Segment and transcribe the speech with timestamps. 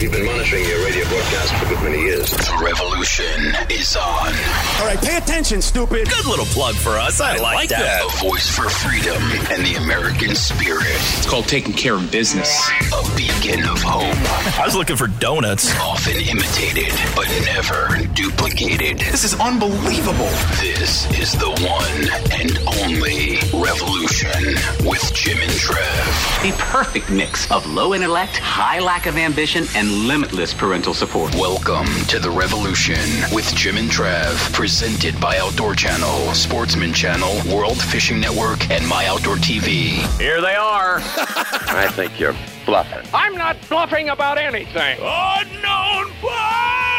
[0.00, 2.30] We've been monitoring your radio broadcast for a good many years.
[2.30, 4.32] The revolution is on.
[4.80, 6.08] All right, pay attention, stupid.
[6.08, 7.20] Good little plug for us.
[7.20, 8.02] I, like, that.
[8.02, 10.86] A voice for freedom and the American spirit.
[10.86, 12.70] It's called taking care of business.
[12.94, 14.16] A beacon of hope.
[14.58, 15.70] I was looking for donuts.
[15.78, 19.00] Often imitated, but never duplicated.
[19.00, 20.30] This is unbelievable.
[20.62, 22.08] This is the one
[22.40, 24.54] and only revolution
[24.88, 26.42] with Jim and Trav.
[26.42, 31.34] The perfect mix of low intellect, high lack of ambition, and limitless parental support.
[31.34, 33.00] Welcome to the revolution
[33.32, 39.06] with Jim and Trav, presented by Outdoor Channel, Sportsman Channel, World Fishing Network, and My
[39.06, 40.06] Outdoor TV.
[40.18, 40.96] Here they are.
[41.16, 43.08] I think you're bluffing.
[43.12, 44.98] I'm not bluffing about anything.
[45.00, 46.89] Unknown parts.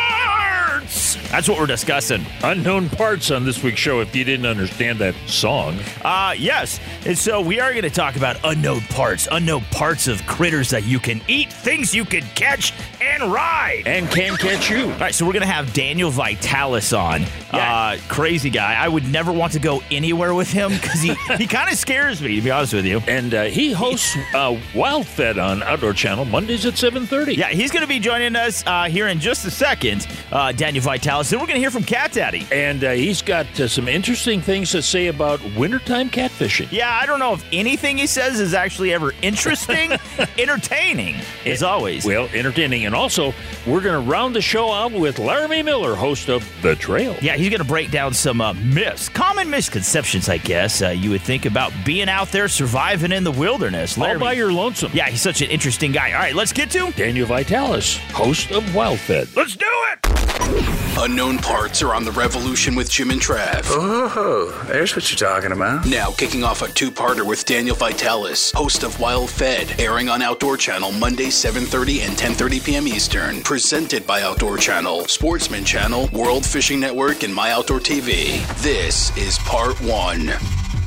[1.31, 2.25] That's what we're discussing.
[2.43, 5.79] unknown parts on this week's show if you didn't understand that song.
[6.03, 6.77] Uh, yes.
[7.05, 10.83] And so we are going to talk about unknown parts, unknown parts of critters that
[10.83, 13.83] you can eat, things you can catch and ride.
[13.85, 14.91] And can catch you.
[14.91, 17.21] All right, so we're going to have Daniel Vitalis on.
[17.53, 17.93] Yeah.
[17.93, 18.73] Uh, crazy guy.
[18.75, 22.21] I would never want to go anywhere with him because he, he kind of scares
[22.21, 23.01] me, to be honest with you.
[23.07, 27.37] And uh, he hosts uh, Wild Fed on Outdoor Channel Mondays at 7.30.
[27.37, 30.83] Yeah, he's going to be joining us uh, here in just a second, uh, Daniel
[30.83, 31.20] Vitalis.
[31.29, 32.47] Then we're going to hear from Cat Daddy.
[32.51, 36.71] And uh, he's got uh, some interesting things to say about wintertime catfishing.
[36.71, 39.91] Yeah, I don't know if anything he says is actually ever interesting,
[40.37, 42.05] entertaining, as always.
[42.05, 42.85] Well, entertaining.
[42.85, 43.33] And also,
[43.65, 47.15] we're going to round the show out with Laramie Miller, host of The Trail.
[47.21, 51.09] Yeah, he's going to break down some uh, myths, common misconceptions, I guess, uh, you
[51.11, 53.97] would think about being out there surviving in the wilderness.
[53.97, 54.91] All Laramie- by your lonesome.
[54.93, 56.13] Yeah, he's such an interesting guy.
[56.13, 56.91] All right, let's get to.
[56.91, 59.27] Daniel Vitalis, host of Wild Fed.
[59.35, 60.30] Let's do it!
[60.97, 63.63] Unknown parts are on the revolution with Jim and Trav.
[63.65, 65.85] Oh, there's what you're talking about.
[65.85, 70.57] Now, kicking off a two-parter with Daniel Vitalis, host of Wild Fed, airing on Outdoor
[70.57, 72.87] Channel Monday 7:30 and 10:30 p.m.
[72.87, 73.41] Eastern.
[73.41, 78.45] Presented by Outdoor Channel, Sportsman Channel, World Fishing Network, and My Outdoor TV.
[78.61, 80.31] This is part one.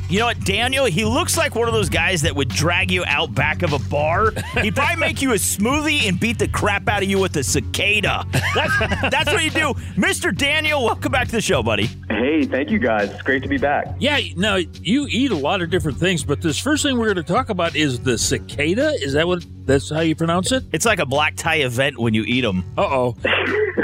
[0.07, 0.85] You know what, Daniel?
[0.85, 3.79] He looks like one of those guys that would drag you out back of a
[3.89, 4.31] bar.
[4.61, 7.43] He'd probably make you a smoothie and beat the crap out of you with a
[7.43, 8.23] cicada.
[8.53, 8.79] That's,
[9.09, 9.73] that's what you do.
[9.97, 10.35] Mr.
[10.35, 11.89] Daniel, welcome back to the show, buddy.
[12.09, 13.09] Hey, thank you guys.
[13.09, 13.87] It's great to be back.
[13.97, 17.25] Yeah, now you eat a lot of different things, but this first thing we're going
[17.25, 18.91] to talk about is the cicada.
[19.01, 20.63] Is that what that's how you pronounce it?
[20.71, 22.63] It's like a black tie event when you eat them.
[22.77, 23.15] Uh oh.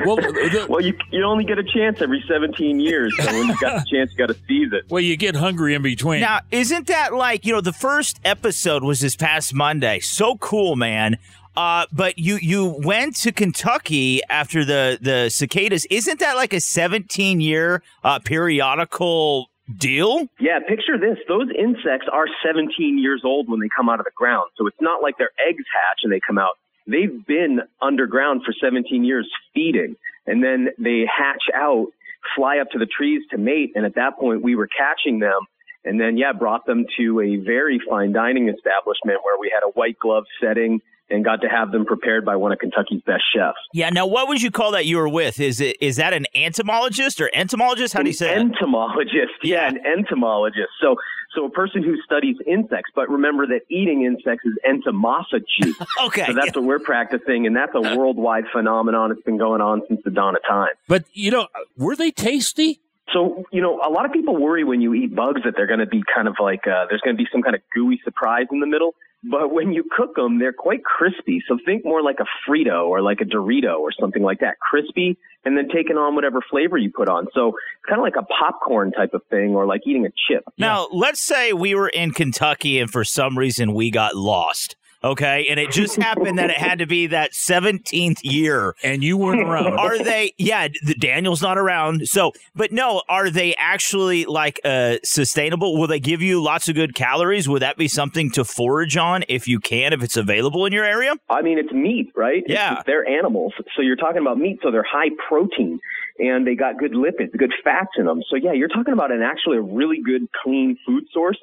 [0.06, 3.58] well, the, Well, you you only get a chance every 17 years, so when you
[3.60, 4.86] got the chance, you got to seize it.
[4.90, 6.11] well, you get hungry in between.
[6.20, 10.00] Now, isn't that like, you know, the first episode was this past Monday.
[10.00, 11.18] So cool, man.
[11.56, 15.86] Uh, but you you went to Kentucky after the the cicadas.
[15.90, 20.28] Isn't that like a 17 year uh, periodical deal?
[20.40, 21.18] Yeah, picture this.
[21.28, 24.50] Those insects are 17 years old when they come out of the ground.
[24.58, 26.58] So it's not like their eggs hatch and they come out.
[26.88, 29.96] They've been underground for 17 years feeding,
[30.26, 31.88] and then they hatch out,
[32.36, 35.42] fly up to the trees to mate, and at that point we were catching them.
[35.84, 39.72] And then, yeah, brought them to a very fine dining establishment where we had a
[39.72, 40.82] white glove setting
[41.12, 43.58] and got to have them prepared by one of Kentucky's best chefs.
[43.74, 43.90] Yeah.
[43.90, 45.40] Now, what would you call that you were with?
[45.40, 47.94] Is it is that an entomologist or entomologist?
[47.94, 48.38] How do you say it?
[48.38, 49.34] entomologist?
[49.44, 50.70] Yeah, an entomologist.
[50.82, 50.96] So,
[51.36, 52.92] so a person who studies insects.
[52.96, 55.46] But remember that eating insects is entomology.
[56.06, 56.26] Okay.
[56.26, 57.96] So that's what we're practicing, and that's a uh.
[57.96, 59.12] worldwide phenomenon.
[59.12, 60.70] It's been going on since the dawn of time.
[60.88, 62.80] But you know, were they tasty?
[63.14, 65.80] So, you know, a lot of people worry when you eat bugs that they're going
[65.80, 68.46] to be kind of like, uh, there's going to be some kind of gooey surprise
[68.52, 68.96] in the middle.
[69.24, 71.44] But when you cook them, they're quite crispy.
[71.48, 74.60] So think more like a Frito or like a Dorito or something like that.
[74.60, 77.28] Crispy and then taking on whatever flavor you put on.
[77.34, 80.44] So it's kind of like a popcorn type of thing or like eating a chip.
[80.58, 84.76] Now, let's say we were in Kentucky and for some reason we got lost.
[85.04, 85.48] Okay.
[85.50, 88.76] And it just happened that it had to be that 17th year.
[88.84, 89.74] And you weren't around.
[89.80, 92.08] Are they, yeah, the Daniel's not around.
[92.08, 95.78] So, but no, are they actually like uh, sustainable?
[95.80, 97.50] Will they give you lots of good calories?
[97.50, 100.86] Would that be something to forage on if you can, if it's available in your
[100.86, 101.16] area?
[101.30, 102.44] I mean, it's meat, right?
[102.44, 102.84] It's- Yeah.
[102.86, 103.54] they're animals.
[103.76, 104.60] So you're talking about meat.
[104.62, 105.80] So they're high protein
[106.22, 108.22] and they got good lipids, good fats in them.
[108.30, 111.40] So yeah, you're talking about an actually a really good, clean food source.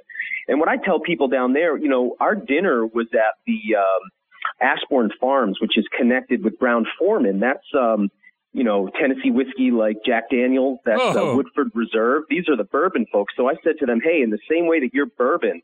[0.46, 4.10] And what I tell people down there, you know, our dinner was at the, um,
[4.60, 7.38] Ashbourne Farms, which is connected with Brown Forman.
[7.40, 8.10] That's um,
[8.54, 11.32] you know, Tennessee whiskey like Jack Daniels, that's Oh.
[11.32, 12.22] uh, Woodford Reserve.
[12.30, 13.34] These are the bourbon folks.
[13.36, 15.60] So I said to them, hey, in the same way that your bourbon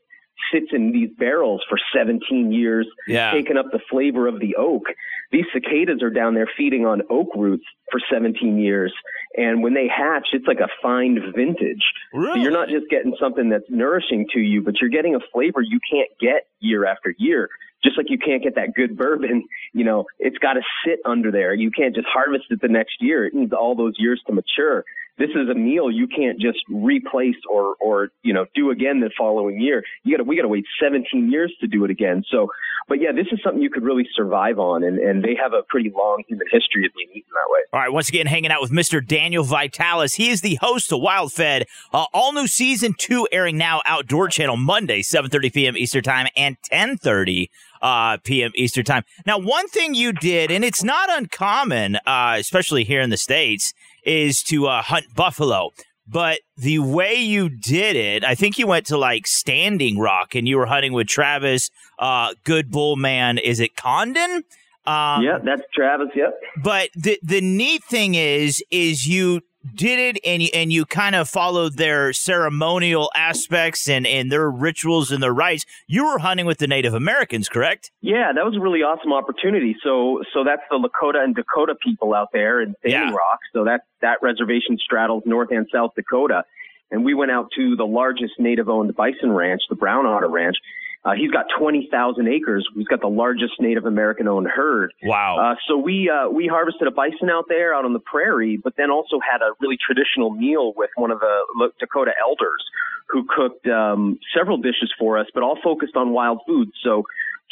[0.51, 3.31] sits in these barrels for 17 years, Yeah.
[3.31, 4.83] taking up the flavor of the oak,
[5.31, 8.93] these cicadas are down there feeding on oak roots for 17 years.
[9.37, 11.83] And when they hatch, it's like a fine vintage.
[12.13, 15.61] So you're not just getting something that's nourishing to you, but you're getting a flavor
[15.61, 17.49] you can't get year after year.
[17.83, 19.43] Just like you can't get that good bourbon,
[19.73, 21.53] you know, it's got to sit under there.
[21.53, 23.25] You can't just harvest it the next year.
[23.25, 24.85] It needs all those years to mature.
[25.17, 29.09] This is a meal you can't just replace or, or, you know, do again the
[29.17, 29.83] following year.
[30.03, 32.23] You gotta, we gotta wait 17 years to do it again.
[32.29, 32.49] So,
[32.89, 35.63] but yeah, this is something you could really survive on and, and they have a
[35.69, 37.59] pretty long human history of being eaten that way.
[37.71, 39.05] All right, once again, hanging out with Mr.
[39.05, 40.15] Daniel Vitalis.
[40.15, 41.65] He is the host of Wild Fed.
[41.93, 45.77] Uh, all new season two airing now Outdoor Channel Monday, 7.30 p.m.
[45.77, 47.47] Eastern Time and 10.30
[47.81, 48.51] uh, p.m.
[48.55, 49.03] Eastern Time.
[49.25, 53.73] Now, one thing you did, and it's not uncommon, uh, especially here in the States,
[54.05, 55.71] is to uh, hunt buffalo.
[56.07, 60.47] But the way you did it, I think you went to like Standing Rock and
[60.47, 63.39] you were hunting with Travis, uh, Good Bull Man.
[63.39, 64.43] Is it Condon?
[64.85, 66.09] Um, yeah, that's Travis.
[66.15, 66.39] Yep.
[66.63, 69.41] But the the neat thing is, is you
[69.73, 74.49] did it and you, and you kind of followed their ceremonial aspects and, and their
[74.49, 75.65] rituals and their rites.
[75.87, 77.91] You were hunting with the Native Americans, correct?
[78.01, 79.75] Yeah, that was a really awesome opportunity.
[79.83, 83.15] So, so that's the Lakota and Dakota people out there in Standing Yeah.
[83.15, 83.39] Rock.
[83.53, 86.43] So that that reservation straddles North and South Dakota,
[86.91, 90.57] and we went out to the largest native-owned bison ranch, the Brown Otter Ranch.
[91.05, 92.67] Uh, he's got 20,000 acres.
[92.73, 94.91] He's got the largest Native American-owned herd.
[95.03, 95.37] Wow.
[95.37, 98.73] Uh, so we uh, we harvested a bison out there out on the prairie, but
[98.75, 102.63] then also had a really traditional meal with one of the Dakota elders
[103.07, 106.71] who cooked um, several dishes for us, but all focused on wild foods.
[106.83, 107.03] So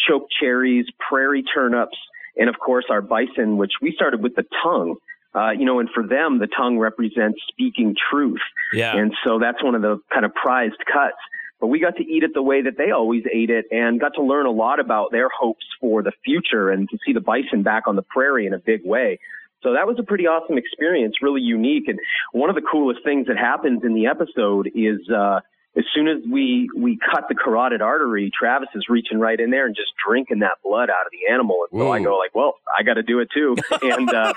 [0.08, 1.98] choke cherries, prairie turnips,
[2.36, 4.96] and of course our bison, which we started with the tongue.
[5.36, 8.42] Uh, you know, and for them, the tongue represents speaking truth.
[8.72, 8.96] Yeah.
[8.96, 11.18] And so that's one of the kind of prized cuts.
[11.64, 14.16] But we got to eat it the way that they always ate it and got
[14.16, 17.64] to learn a lot about their hopes for the future and to see the bison
[17.64, 19.18] back on the prairie in a big way.
[19.62, 21.88] So that was a pretty awesome experience, really unique.
[21.88, 22.00] And
[22.34, 25.40] one of the coolest things that happens in the episode is, uh,
[25.76, 29.66] as soon as we, we cut the carotid artery, Travis is reaching right in there
[29.66, 31.66] and just drinking that blood out of the animal.
[31.72, 33.56] And so I go like, well, I got to do it too.
[33.82, 34.34] and, uh,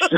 [0.00, 0.16] so,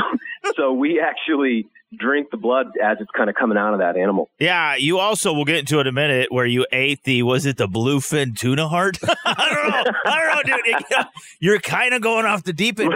[0.55, 1.67] so we actually
[1.97, 4.29] drink the blood as it's kind of coming out of that animal.
[4.39, 7.45] Yeah, you also we'll get into it in a minute where you ate the was
[7.45, 8.99] it the bluefin tuna heart?
[9.25, 9.91] I don't know.
[10.05, 11.05] I don't know, dude.
[11.39, 12.93] You're kind of going off the deep end.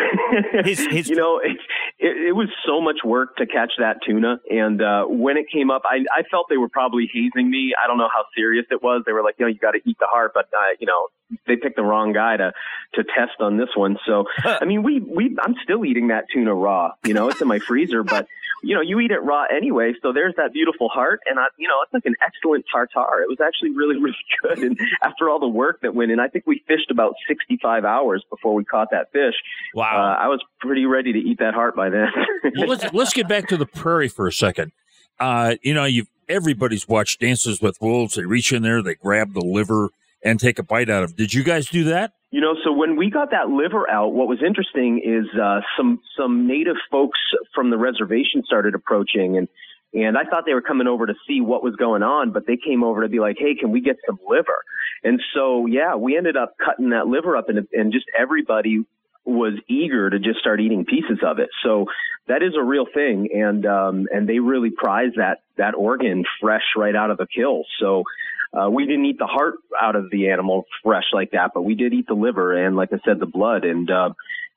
[0.64, 1.58] His, his, you know, it,
[2.04, 4.42] it, it was so much work to catch that tuna.
[4.50, 7.74] And uh, when it came up, I, I felt they were probably hazing me.
[7.82, 9.04] I don't know how serious it was.
[9.06, 11.08] They were like, you know, you got to eat the heart, but uh, you know,
[11.48, 12.52] they picked the wrong guy to
[12.96, 13.98] to test on this one.
[14.06, 16.92] So, I mean, we we I'm still eating that tuna raw.
[17.06, 18.28] You know, it's in my freezer, but
[18.64, 19.94] you know, you eat it raw anyway.
[20.02, 23.22] So there's that beautiful heart, and I, you know, it's like an excellent tartare.
[23.22, 24.60] It was actually really really good.
[24.60, 28.24] And after all the work that went in, I think we fished about 65 hours
[28.30, 29.36] before we caught that fish.
[29.76, 29.84] Wow.
[29.86, 32.08] Uh, I was pretty ready to eat that heart by then.
[32.58, 34.72] well, let's let's get back to the prairie for a second.
[35.20, 38.16] Uh, you know, you've, everybody's watched Dances with Wolves.
[38.16, 39.90] They reach in there, they grab the liver
[40.24, 41.12] and take a bite out of.
[41.12, 41.18] it.
[41.18, 42.14] Did you guys do that?
[42.34, 46.02] You know, so when we got that liver out, what was interesting is uh, some
[46.18, 47.20] some native folks
[47.54, 49.48] from the reservation started approaching, and
[49.94, 52.58] and I thought they were coming over to see what was going on, but they
[52.58, 54.58] came over to be like, "Hey, can we get some liver?"
[55.04, 58.84] And so, yeah, we ended up cutting that liver up, and and just everybody
[59.26, 61.50] was eager to just start eating pieces of it.
[61.64, 61.86] So
[62.28, 66.64] that is a real thing, and um, and they really prize that that organ fresh
[66.76, 67.62] right out of the kill.
[67.80, 68.06] So
[68.54, 71.76] uh, we didn't eat the heart out of the animal fresh like that, but we
[71.76, 73.66] did eat the liver and, like I said, the blood.
[73.66, 74.10] And uh,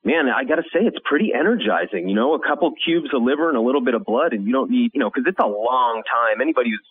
[0.03, 2.07] man, I got to say, it's pretty energizing.
[2.07, 4.53] You know, a couple cubes of liver and a little bit of blood, and you
[4.53, 6.41] don't need, you know, because it's a long time.
[6.41, 6.85] Anybody who's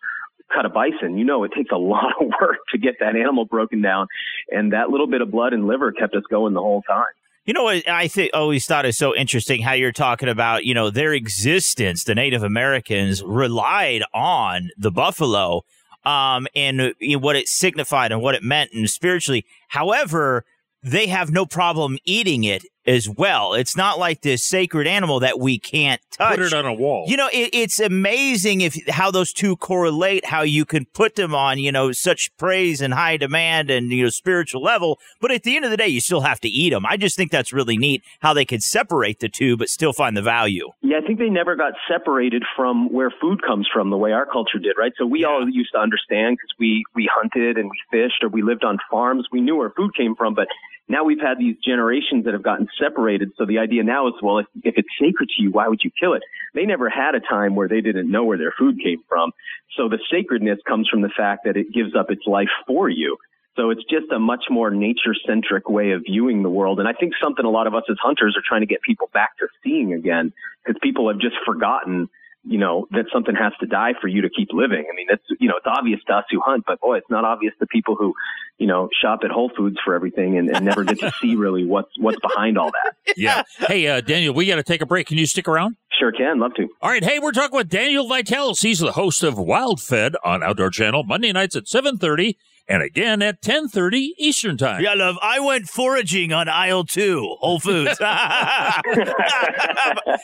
[0.54, 3.44] cut a bison, you know, it takes a lot of work to get that animal
[3.44, 4.08] broken down,
[4.50, 7.04] and that little bit of blood and liver kept us going the whole time.
[7.44, 10.90] You know what I always thought is so interesting how you're talking about, you know,
[10.90, 15.62] their existence, the Native Americans relied on the buffalo
[16.06, 19.44] um and you know, what it signified and what it meant and spiritually.
[19.68, 20.44] However,
[20.82, 23.54] they have no problem eating it as well.
[23.54, 26.36] It's not like this sacred animal that we can't touch.
[26.36, 27.04] Put it on a wall.
[27.08, 31.34] You know, it, it's amazing if how those two correlate, how you can put them
[31.34, 34.98] on, you know, such praise and high demand and, you know, spiritual level.
[35.20, 36.86] But at the end of the day, you still have to eat them.
[36.86, 40.16] I just think that's really neat how they could separate the two, but still find
[40.16, 40.70] the value.
[40.82, 44.26] Yeah, I think they never got separated from where food comes from the way our
[44.26, 44.92] culture did, right?
[44.96, 48.42] So we all used to understand because we, we hunted and we fished or we
[48.42, 49.26] lived on farms.
[49.32, 50.48] We knew where food came from, but
[50.88, 53.32] now we've had these generations that have gotten separated.
[53.36, 55.90] So the idea now is, well, if, if it's sacred to you, why would you
[55.98, 56.22] kill it?
[56.54, 59.32] They never had a time where they didn't know where their food came from.
[59.76, 63.16] So the sacredness comes from the fact that it gives up its life for you.
[63.56, 66.78] So it's just a much more nature centric way of viewing the world.
[66.78, 69.08] And I think something a lot of us as hunters are trying to get people
[69.14, 70.32] back to seeing again
[70.64, 72.08] because people have just forgotten
[72.46, 74.84] you know, that something has to die for you to keep living.
[74.90, 77.24] I mean, that's, you know, it's obvious to us who hunt, but boy, it's not
[77.24, 78.14] obvious to people who,
[78.58, 81.64] you know, shop at Whole Foods for everything and, and never get to see really
[81.64, 82.94] what's, what's behind all that.
[83.16, 83.44] Yeah.
[83.60, 85.06] Hey, uh, Daniel, we got to take a break.
[85.06, 85.76] Can you stick around?
[85.98, 86.38] Sure can.
[86.38, 86.68] Love to.
[86.82, 87.02] All right.
[87.02, 88.60] Hey, we're talking with Daniel Vitalis.
[88.60, 92.36] He's the host of Wild Fed on Outdoor Channel Monday nights at 730
[92.68, 94.82] and again at 10:30 Eastern Time.
[94.82, 95.16] Yeah, love.
[95.22, 98.00] I went foraging on aisle two, Whole Foods.
[98.00, 98.06] All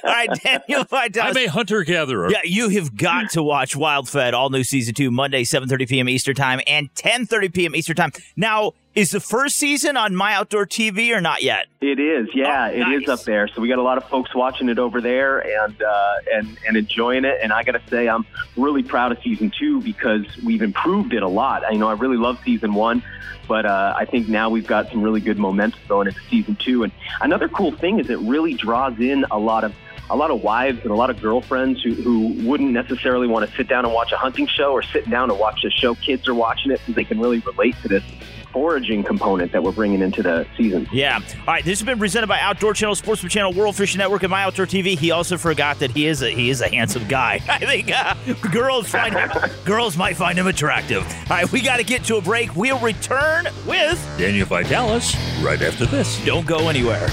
[0.04, 0.84] right, Daniel.
[0.90, 2.30] I'm a hunter gatherer.
[2.30, 6.08] Yeah, you have got to watch Wild Fed all new season two Monday 7:30 p.m.
[6.08, 7.76] Eastern Time and 10:30 p.m.
[7.76, 8.12] Eastern Time.
[8.36, 11.66] Now, is the first season on My Outdoor TV or not yet?
[11.80, 13.48] It is, yeah, Oh, it is up there.
[13.48, 16.76] So we got a lot of folks watching it over there and uh, and and
[16.76, 17.38] enjoying it.
[17.42, 21.22] And I got to say, I'm really proud of season two because we've improved it
[21.22, 21.64] a lot.
[21.64, 23.02] I you know I really love season one,
[23.48, 26.84] but uh, I think now we've got some really good momentum going into season two.
[26.84, 29.74] And another cool thing is it really draws in a lot of
[30.10, 33.56] a lot of wives and a lot of girlfriends who, who wouldn't necessarily want to
[33.56, 35.94] sit down and watch a hunting show or sit down and watch a show.
[35.94, 38.04] Kids are watching it because they can really relate to this
[38.52, 40.88] foraging component that we're bringing into the season.
[40.92, 41.20] Yeah.
[41.40, 41.64] All right.
[41.64, 44.66] This has been presented by Outdoor Channel, Sportsman Channel, World Fishing Network, and My Outdoor
[44.66, 44.98] TV.
[44.98, 47.40] He also forgot that he is a he is a handsome guy.
[47.48, 48.14] I think uh,
[48.50, 49.30] girls find him,
[49.64, 51.02] girls might find him attractive.
[51.02, 51.50] All right.
[51.50, 52.54] We got to get to a break.
[52.54, 56.24] We'll return with Daniel Vitalis right after this.
[56.24, 57.08] Don't go anywhere.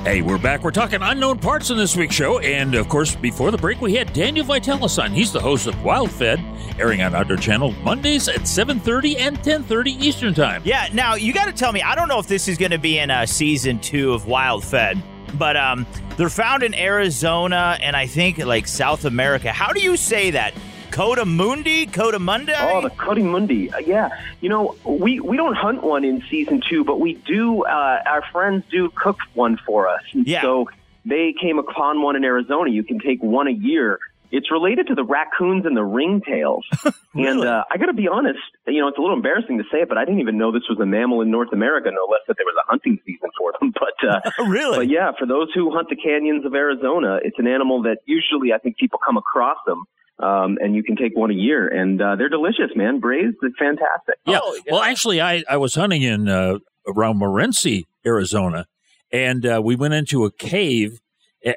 [0.04, 0.62] Hey, we're back.
[0.62, 2.38] We're talking unknown parts in this week's show.
[2.38, 5.12] And of course, before the break, we had Daniel Vitalis on.
[5.12, 6.38] He's the host of Wild Fed,
[6.78, 10.60] airing on Outdoor Channel Mondays at 7.30 and 10.30 Eastern Time.
[10.64, 10.88] Yeah.
[10.92, 11.80] Now you got to tell me.
[11.80, 14.62] I don't know if this is going to be in uh, season two of Wild
[14.62, 15.02] Fed,
[15.38, 15.86] but um,
[16.18, 19.52] they're found in Arizona and I think like South America.
[19.52, 20.52] How do you say that?
[20.94, 22.52] Coda Mundi, Coda Mundi.
[22.56, 23.74] Oh, the coatimundi.
[23.74, 24.10] Uh, yeah.
[24.40, 28.22] You know, we, we don't hunt one in season two, but we do, uh, our
[28.30, 30.02] friends do cook one for us.
[30.12, 30.42] And Yeah.
[30.42, 30.68] So
[31.04, 32.70] they came upon one in Arizona.
[32.70, 33.98] You can take one a year.
[34.30, 36.62] It's related to the raccoons and the ringtails.
[37.16, 39.82] And uh, I got to be honest, you know, it's a little embarrassing to say
[39.82, 42.22] it, but I didn't even know this was a mammal in North America, no less
[42.26, 43.72] that there was a hunting season for them.
[43.84, 44.78] But uh, really?
[44.78, 48.52] But yeah, for those who hunt the canyons of Arizona, it's an animal that usually
[48.52, 49.84] I think people come across them.
[50.18, 53.00] Um, and you can take one a year, and uh, they're delicious, man.
[53.00, 54.14] Braised, it's fantastic.
[54.26, 54.38] Yeah.
[54.70, 58.66] Well, actually, I, I was hunting in uh, around Morenci, Arizona,
[59.10, 61.00] and uh, we went into a cave.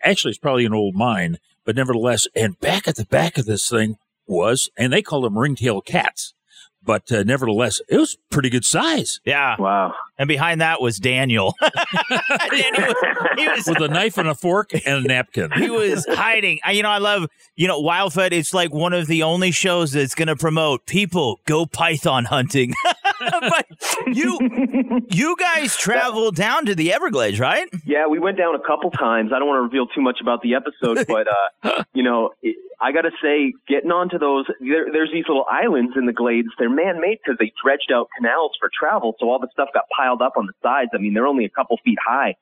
[0.04, 3.70] Actually, it's probably an old mine, but nevertheless, and back at the back of this
[3.70, 6.34] thing was, and they call them ringtail cats,
[6.84, 9.20] but uh, nevertheless, it was pretty good size.
[9.24, 9.56] Yeah.
[9.60, 9.94] Wow.
[10.20, 11.56] And behind that was Daniel.
[11.62, 15.52] Daniel was, he was with a knife and a fork and a napkin.
[15.52, 16.60] he was hiding.
[16.66, 18.32] I, you know, I love, you know, Wildfed.
[18.32, 22.74] It's like one of the only shows that's going to promote people go python hunting.
[23.32, 23.66] but
[24.08, 24.40] you,
[25.10, 27.68] you guys traveled down to the Everglades, right?
[27.86, 29.32] Yeah, we went down a couple times.
[29.34, 32.32] I don't want to reveal too much about the episode, but uh, you know,
[32.80, 36.50] I got to say, getting onto those, there, there's these little islands in the glades.
[36.60, 40.22] They're man-made because they dredged out canals for travel, so all the stuff got piled
[40.22, 40.92] up on the sides.
[40.94, 42.36] I mean, they're only a couple feet high,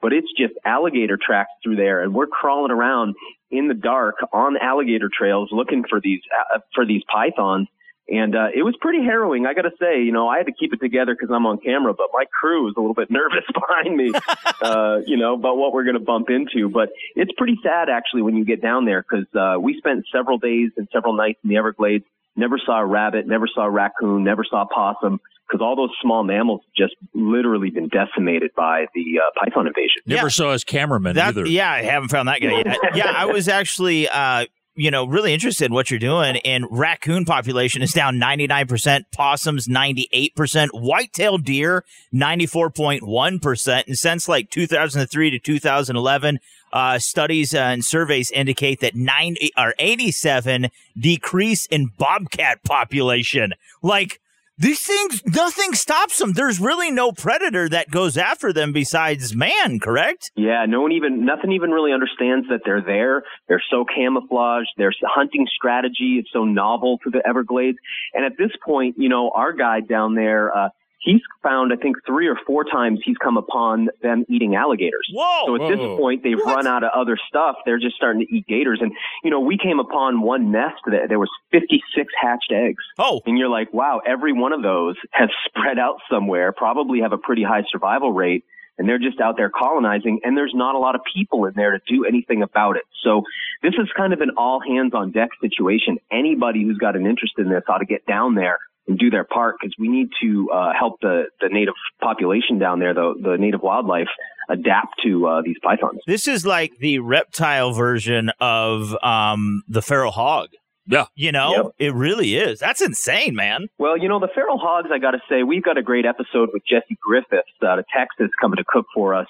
[0.00, 3.14] but it's just alligator tracks through there, and we're crawling around
[3.50, 6.20] in the dark on alligator trails looking for these
[6.54, 7.68] uh, for these pythons.
[8.08, 10.02] And uh, it was pretty harrowing, I got to say.
[10.02, 12.68] You know, I had to keep it together because I'm on camera, but my crew
[12.68, 14.12] is a little bit nervous behind me,
[14.62, 16.68] uh, you know, about what we're going to bump into.
[16.68, 20.38] But it's pretty sad, actually, when you get down there because uh, we spent several
[20.38, 22.04] days and several nights in the Everglades.
[22.34, 25.90] Never saw a rabbit, never saw a raccoon, never saw a possum because all those
[26.00, 30.00] small mammals just literally been decimated by the uh, python invasion.
[30.06, 31.46] Never saw his cameraman That- either.
[31.46, 32.78] Yeah, I haven't found that guy yet.
[32.94, 36.36] yeah, I was actually, uh, you know, really interested in what you're doing.
[36.38, 43.86] And raccoon population is down 99%, possums 98%, white-tailed deer 94.1%.
[43.86, 46.40] And since like 2003 to 2011,
[46.72, 53.52] uh, studies and surveys indicate that nine or 87 decrease in bobcat population.
[53.82, 54.20] Like
[54.58, 56.32] these things, nothing stops them.
[56.32, 60.30] There's really no predator that goes after them besides man, correct?
[60.36, 63.22] Yeah, no one even, nothing even really understands that they're there.
[63.48, 64.68] They're so camouflaged.
[64.76, 67.78] Their hunting strategy is so novel to the Everglades.
[68.14, 70.68] And at this point, you know, our guide down there, uh,
[71.02, 75.08] he's found, I think, three or four times he's come upon them eating alligators.
[75.12, 75.46] Whoa!
[75.46, 77.56] So at this point, they've run out of other stuff.
[77.66, 78.78] They're just starting to eat gators.
[78.80, 78.92] And,
[79.22, 82.82] you know, we came upon one nest that there was 56 hatched eggs.
[82.98, 83.20] Oh.
[83.26, 87.18] And you're like, wow, every one of those has spread out somewhere, probably have a
[87.18, 88.44] pretty high survival rate.
[88.78, 91.72] And they're just out there colonizing and there's not a lot of people in there
[91.72, 92.84] to do anything about it.
[93.04, 93.22] So
[93.62, 95.98] this is kind of an all hands on deck situation.
[96.10, 99.24] Anybody who's got an interest in this ought to get down there and do their
[99.24, 103.36] part because we need to uh, help the, the native population down there, the, the
[103.38, 104.08] native wildlife,
[104.50, 106.00] adapt to uh, these pythons.
[106.06, 110.48] This is like the reptile version of um, the feral hog.
[110.84, 111.04] Yeah.
[111.14, 111.66] You know, Yep.
[111.78, 112.58] it really is.
[112.58, 113.68] That's insane, man.
[113.78, 116.48] Well, you know, the feral hogs, I got to say, we've got a great episode
[116.52, 119.28] with Jesse Griffiths out of Texas coming to cook for us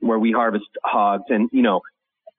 [0.00, 1.24] where we harvest hogs.
[1.28, 1.82] And, you know,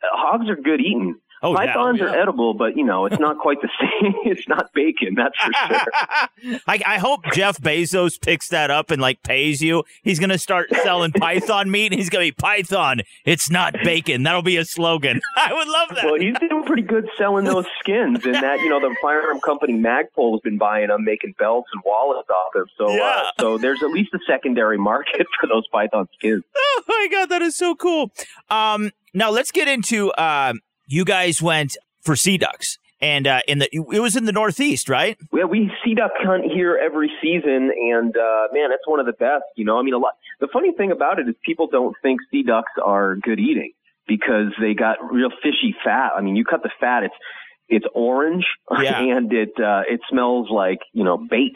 [0.04, 1.16] hogs are good eating.
[1.44, 1.74] Oh, yeah.
[1.74, 4.14] Pythons Oh, are edible, but, you know, it's not quite the same.
[4.26, 6.60] it's not bacon, that's for sure.
[6.68, 9.84] I, I hope Jeff Bezos picks that up and like pays you.
[10.04, 11.92] He's gonna start selling python meat.
[11.92, 13.02] And he's gonna be Python.
[13.26, 14.24] It's not bacon.
[14.24, 15.22] That'll be a slogan.
[15.36, 16.06] I would love that.
[16.06, 19.74] Well, he's doing pretty good selling those skins, and that you know the firearm company
[19.74, 22.66] Magpul has been buying them, making belts and wallets off them.
[22.78, 23.04] So, Yeah.
[23.04, 26.44] uh, so there's at least a secondary market for those python skins.
[26.56, 28.12] oh my god, that is so cool.
[28.50, 30.12] Um, now let's get into.
[30.12, 30.54] Uh,
[30.88, 34.90] you guys went for sea ducks, and uh, in the it was in the Northeast,
[34.90, 35.18] right?
[35.34, 39.14] Yeah, we sea duck hunt here every season, and uh, man, it's one of the
[39.14, 39.44] best.
[39.56, 40.14] You know, I mean, a lot.
[40.40, 43.74] The funny thing about it is people don't think sea ducks are good eating
[44.08, 46.12] because they got real fishy fat.
[46.18, 47.16] I mean, you cut the fat, it's
[47.70, 48.46] it's orange
[48.82, 49.00] Yeah.
[49.02, 51.56] and it uh, it smells like you know bait.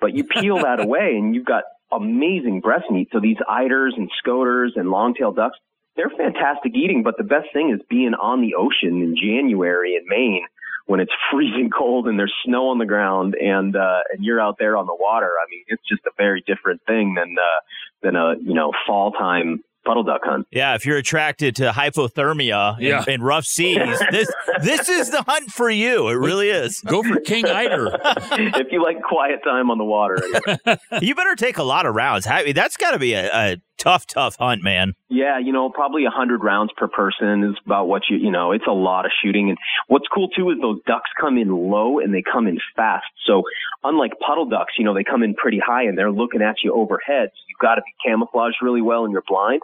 [0.00, 3.08] But you peel that away, and you've got amazing breast meat.
[3.12, 5.58] So these eiders and scoters and long-tailed ducks,
[5.96, 7.02] they're fantastic eating.
[7.02, 10.44] But the best thing is being on the ocean in January in Maine
[10.86, 14.56] when it's freezing cold and there's snow on the ground and uh and you're out
[14.58, 17.60] there on the water i mean it's just a very different thing than uh
[18.02, 22.78] than a you know fall time puddle duck hunt Yeah, if you're attracted to hypothermia
[22.78, 23.04] in- Yeah.
[23.08, 23.78] in, rough seas,
[24.10, 24.28] this
[24.62, 26.08] this is the hunt for you.
[26.08, 26.80] It really is.
[26.82, 27.98] Go for King Eider.
[28.04, 30.78] if you like quiet time on the water anyway.
[31.00, 32.26] You better take a lot of rounds.
[32.26, 34.94] That's got to be a, a tough, tough hunt, man.
[35.08, 38.52] yeah you know probably a hundred rounds per person is about what you you know
[38.52, 41.98] it's a lot of shooting and what's cool too is those ducks come in low
[41.98, 43.42] and they come in fast so
[43.84, 46.72] unlike puddle ducks you know they come in pretty high and they're looking at you
[46.72, 49.60] overhead so you've got to be camouflaged really well and you're blind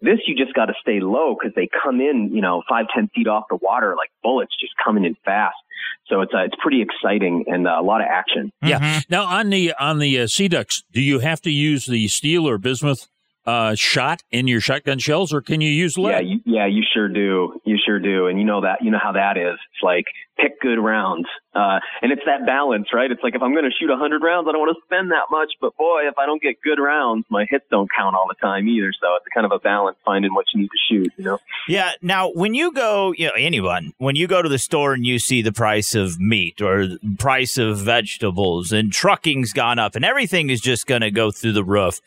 [0.00, 3.08] This you just got to stay low because they come in, you know, five ten
[3.14, 5.56] feet off the water like bullets, just coming in fast.
[6.06, 8.50] So it's uh, it's pretty exciting and uh, a lot of action.
[8.62, 9.00] Yeah.
[9.10, 12.48] Now on the on the uh, sea ducks, do you have to use the steel
[12.48, 13.08] or bismuth
[13.48, 16.10] uh, shot in your shotgun shells, or can you use lead?
[16.10, 17.58] Yeah, you, yeah, you sure do.
[17.64, 18.26] You sure do.
[18.26, 19.54] And you know that, you know how that is.
[19.54, 20.04] It's like
[20.38, 21.26] pick good rounds.
[21.54, 23.10] Uh, and it's that balance, right?
[23.10, 25.12] It's like if I'm going to shoot a hundred rounds, I don't want to spend
[25.12, 28.26] that much, but boy, if I don't get good rounds, my hits don't count all
[28.28, 28.92] the time either.
[29.00, 31.38] So it's kind of a balance finding what you need to shoot, you know?
[31.68, 31.92] Yeah.
[32.02, 35.18] Now, when you go, you know, anyone, when you go to the store and you
[35.18, 40.04] see the price of meat or the price of vegetables and trucking's gone up and
[40.04, 42.02] everything is just going to go through the roof,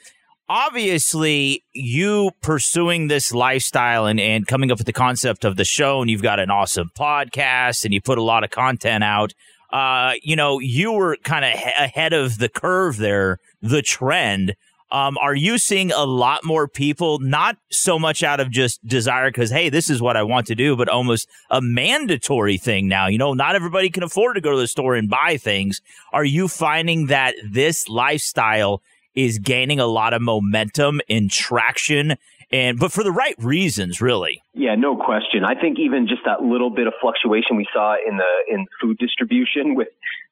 [0.52, 6.02] obviously you pursuing this lifestyle and, and coming up with the concept of the show
[6.02, 9.34] and you've got an awesome podcast and you put a lot of content out
[9.72, 14.54] uh, you know you were kind of he- ahead of the curve there the trend.
[14.92, 19.30] Um, are you seeing a lot more people not so much out of just desire
[19.30, 23.08] because hey this is what i want to do but almost a mandatory thing now
[23.08, 25.82] you know not everybody can afford to go to the store and buy things.
[26.12, 28.82] Are you finding that this lifestyle
[29.16, 32.16] is gaining a lot of momentum and traction
[32.52, 35.44] and but for the right reasons really Yeah, no question.
[35.46, 38.98] I think even just that little bit of fluctuation we saw in the in food
[38.98, 39.88] distribution with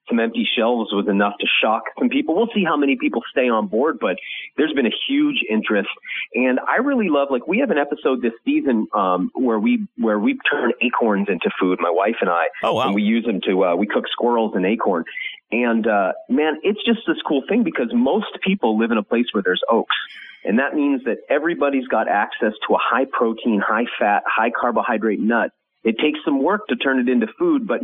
[0.10, 2.36] some empty shelves was enough to shock some people.
[2.36, 4.18] We'll see how many people stay on board, but
[4.58, 5.90] there's been a huge interest.
[6.34, 10.20] And I really love like we have an episode this season um, where we where
[10.20, 11.80] we turn acorns into food.
[11.80, 12.46] My wife and I.
[12.64, 12.88] Oh wow.
[12.88, 15.06] And we use them to uh, we cook squirrels and acorn.
[15.52, 19.26] And uh, man, it's just this cool thing because most people live in a place
[19.32, 19.96] where there's oaks.
[20.46, 25.20] And that means that everybody's got access to a high protein, high fat, high carbohydrate
[25.20, 25.52] nut.
[25.84, 27.80] It takes some work to turn it into food, but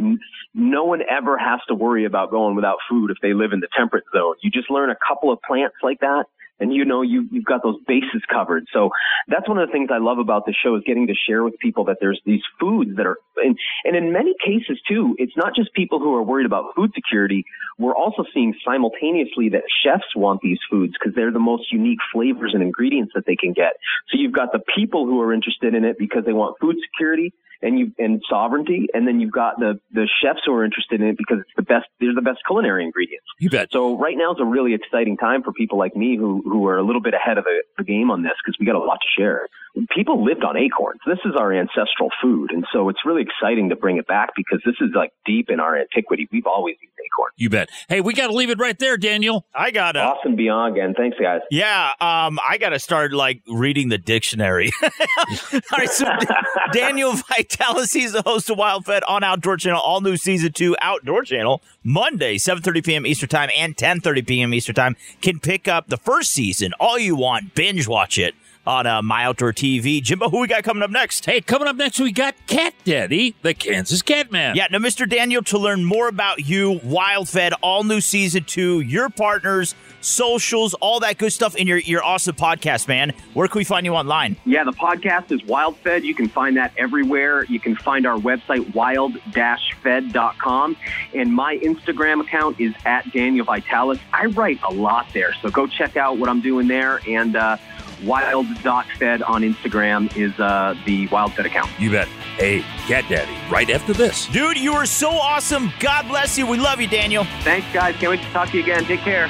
[0.54, 3.69] no one ever has to worry about going without food if they live in the
[3.75, 4.36] temperate zone.
[4.41, 6.25] You just learn a couple of plants like that
[6.60, 8.65] and you know you you've got those bases covered.
[8.74, 8.89] So
[9.28, 11.58] that's one of the things I love about the show is getting to share with
[11.60, 15.56] people that there's these foods that are and and in many cases too, it's not
[15.56, 17.46] just people who are worried about food security.
[17.78, 22.52] We're also seeing simultaneously that chefs want these foods because they're the most unique flavors
[22.54, 23.74] and ingredients that they can get.
[24.10, 27.34] So you've got the people who are interested in it because they want food security
[27.65, 31.08] and you and sovereignty, and then you've got the the chefs who are interested in
[31.08, 31.88] it because it's the best.
[31.99, 33.25] They're the best culinary ingredients.
[33.39, 33.69] You bet.
[33.71, 36.78] So right now is a really exciting time for people like me who who are
[36.78, 38.99] a little bit ahead of the, the game on this because we got a lot
[39.01, 39.47] to share.
[39.94, 41.02] People lived on acorns.
[41.06, 44.62] This is our ancestral food, and so it's really exciting to bring it back because
[44.66, 46.28] this is like deep in our antiquity.
[46.32, 47.32] We've always eaten acorn.
[47.36, 47.70] You bet.
[47.90, 49.46] Hey, we got to leave it right there, Daniel.
[49.54, 50.00] I got to.
[50.00, 50.94] Awesome beyond again.
[50.96, 51.42] Thanks, guys.
[51.52, 54.72] Yeah, um, I got to start like reading the dictionary.
[54.84, 56.06] All right, so
[56.72, 60.76] Daniel Vitalis, he's the host of Wild Fed on Outdoor Channel, all new season two
[60.82, 63.06] Outdoor Channel, Monday, 7:30 p.m.
[63.06, 64.54] Eastern Time and 10:30 p.m.
[64.54, 64.96] Eastern Time.
[65.22, 69.23] Can pick up the first season all you want, binge watch it on uh, My
[69.23, 70.01] Outdoor TV.
[70.01, 71.25] Jimbo, who we got coming up next?
[71.25, 74.56] Hey, coming up next, we got Cat Daddy, the Kansas Cat Man.
[74.56, 75.08] Yeah, now, Mr.
[75.10, 80.73] Daniel, to learn more about you, Wild Fed, all new season two, your partners, socials,
[80.75, 83.13] all that good stuff in your, your awesome podcast, man.
[83.34, 84.38] Where can we find you online?
[84.45, 86.04] Yeah, the podcast is Wild Fed.
[86.04, 87.43] You can find that everywhere.
[87.45, 90.78] You can find our website, wild-fed.com.
[91.13, 93.99] And my Instagram account is at Daniel Vitalis.
[94.13, 97.01] I write a lot there, so go check out what I'm doing there.
[97.08, 97.58] And uh,
[98.03, 101.69] wild.fed on Instagram is uh, the Wild Fed account.
[101.79, 102.08] You bet.
[102.38, 104.27] Hey, Cat Daddy, right after this.
[104.27, 105.71] Dude, you are so awesome.
[105.79, 106.45] God bless you.
[106.45, 107.23] We love you, Daniel.
[107.41, 107.95] Thanks, guys.
[107.95, 108.84] Can't wait to talk to you again.
[108.86, 109.29] Take care.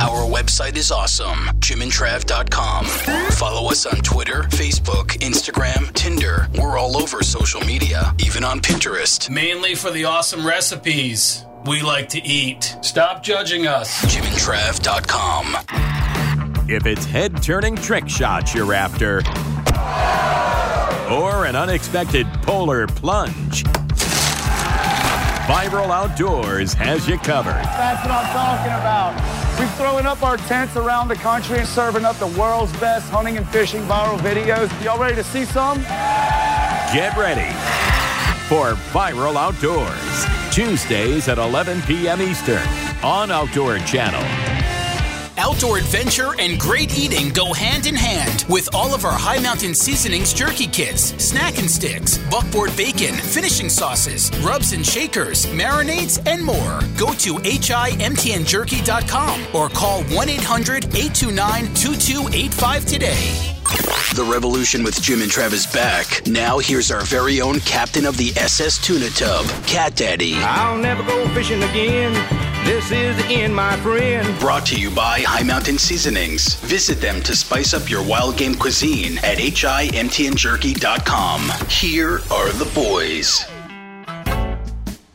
[0.00, 1.38] Our website is awesome.
[1.60, 2.84] JimandTrav.com.
[3.32, 6.48] Follow us on Twitter, Facebook, Instagram, Tinder.
[6.58, 9.30] We're all over social media, even on Pinterest.
[9.30, 12.76] Mainly for the awesome recipes we like to eat.
[12.82, 14.04] Stop judging us.
[14.04, 16.01] JimandTrav.com.
[16.68, 19.18] If it's head turning trick shots you're after,
[21.12, 23.64] or an unexpected polar plunge,
[25.44, 27.54] Viral Outdoors has you covered.
[27.54, 29.58] That's what I'm talking about.
[29.58, 33.36] We're throwing up our tents around the country and serving up the world's best hunting
[33.36, 34.70] and fishing viral videos.
[34.84, 35.82] Y'all ready to see some?
[35.82, 37.52] Get ready
[38.48, 42.22] for Viral Outdoors, Tuesdays at 11 p.m.
[42.22, 42.66] Eastern
[43.02, 44.22] on Outdoor Channel.
[45.42, 49.74] Outdoor adventure and great eating go hand in hand with all of our High Mountain
[49.74, 56.44] Seasonings jerky kits, snack and sticks, buckboard bacon, finishing sauces, rubs and shakers, marinades, and
[56.44, 56.78] more.
[56.96, 63.56] Go to HIMTNJerky.com or call 1 800 829 2285 today.
[64.14, 66.24] The revolution with Jim and Trav is back.
[66.24, 70.36] Now here's our very own captain of the SS Tuna Tub, Cat Daddy.
[70.36, 72.41] I'll never go fishing again.
[72.64, 74.38] This is the end, my friend.
[74.38, 76.54] Brought to you by High Mountain Seasonings.
[76.60, 81.50] Visit them to spice up your wild game cuisine at HIMTNJerky.com.
[81.68, 83.44] Here are the boys.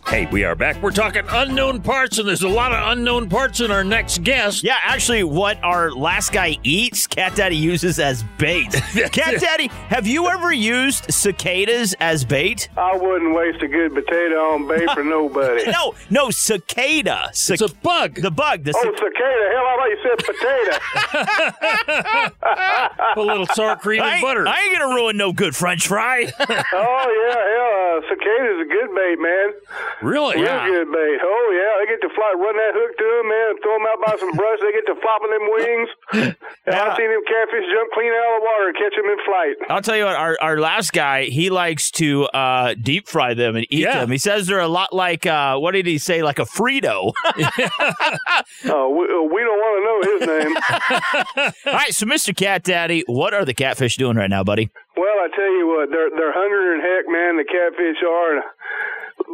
[0.07, 0.81] Hey, we are back.
[0.81, 4.63] We're talking unknown parts, and there's a lot of unknown parts in our next guest.
[4.63, 8.71] Yeah, actually, what our last guy eats, Cat Daddy uses as bait.
[9.11, 12.69] Cat Daddy, have you ever used cicadas as bait?
[12.77, 15.69] I wouldn't waste a good potato on bait for nobody.
[15.69, 17.29] no, no, cicada.
[17.33, 18.15] Cic- it's a bug.
[18.15, 18.63] The bug.
[18.63, 19.51] The oh, cicada.
[19.51, 20.77] Hell, I thought you said potato.
[23.15, 24.47] a little sour cream and ain't- butter.
[24.47, 26.25] I ain't gonna ruin no good French fry.
[26.39, 29.47] oh, yeah, hell, uh, cicada's a good bait, man.
[30.01, 30.35] Really?
[30.37, 30.67] Real Yeah.
[30.67, 31.17] good bait.
[31.23, 33.49] Oh yeah, they get to fly, run that hook to them, man.
[33.63, 34.59] Throw them out by some brush.
[34.61, 35.89] They get to flopping them wings.
[36.67, 39.17] And I've seen them catfish jump clean out of the water and catch them in
[39.25, 39.55] flight.
[39.69, 43.55] I'll tell you what, our, our last guy, he likes to uh, deep fry them
[43.55, 43.99] and eat Yeah.
[44.01, 44.11] them.
[44.11, 47.13] He says they're a lot like, uh, what did he say, like a Frito.
[47.25, 50.55] Oh, we, uh, we don't want to know his name.
[51.67, 52.35] All right, so Mr.
[52.35, 54.69] Cat Daddy, what are the catfish doing right now, buddy?
[54.95, 57.37] Well, I tell you what, they're they're hungrier than heck, man.
[57.37, 58.41] The catfish are.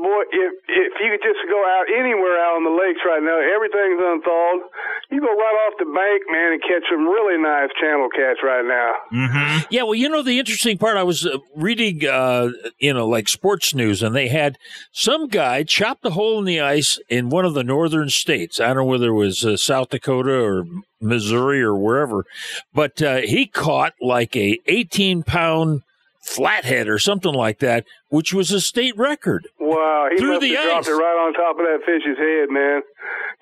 [0.03, 3.21] And boy, if if you could just go out anywhere out on the lakes right
[3.21, 4.69] now, everything's unthawed.
[5.11, 8.65] You go right off the bank, man, and catch some really nice channel cats right
[8.65, 8.91] now.
[9.13, 9.67] Mm-hmm.
[9.69, 13.29] Yeah, well, you know, the interesting part, I was uh, reading, uh, you know, like
[13.29, 14.57] sports news, and they had
[14.91, 18.59] some guy chopped a hole in the ice in one of the northern states.
[18.59, 20.65] I don't know whether it was uh, South Dakota or
[20.99, 22.25] Missouri or wherever,
[22.73, 25.83] but uh, he caught like a 18 pound
[26.23, 29.47] flathead or something like that, which was a state record.
[29.59, 32.49] Wow, he Through must the have dropped it right on top of that fish's head,
[32.49, 32.81] man.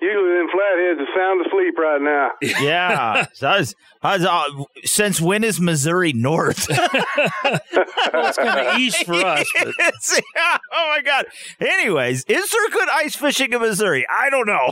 [0.00, 2.30] Usually, them flatheads are sound asleep right now.
[2.62, 3.26] Yeah.
[3.34, 6.68] so I was, I was, uh, since when is Missouri north?
[8.12, 9.46] Well, it's kind of east for us.
[9.58, 9.74] But
[10.36, 11.24] yeah, oh my god.
[11.60, 14.04] Anyways, is there good ice fishing in Missouri?
[14.10, 14.70] I don't know.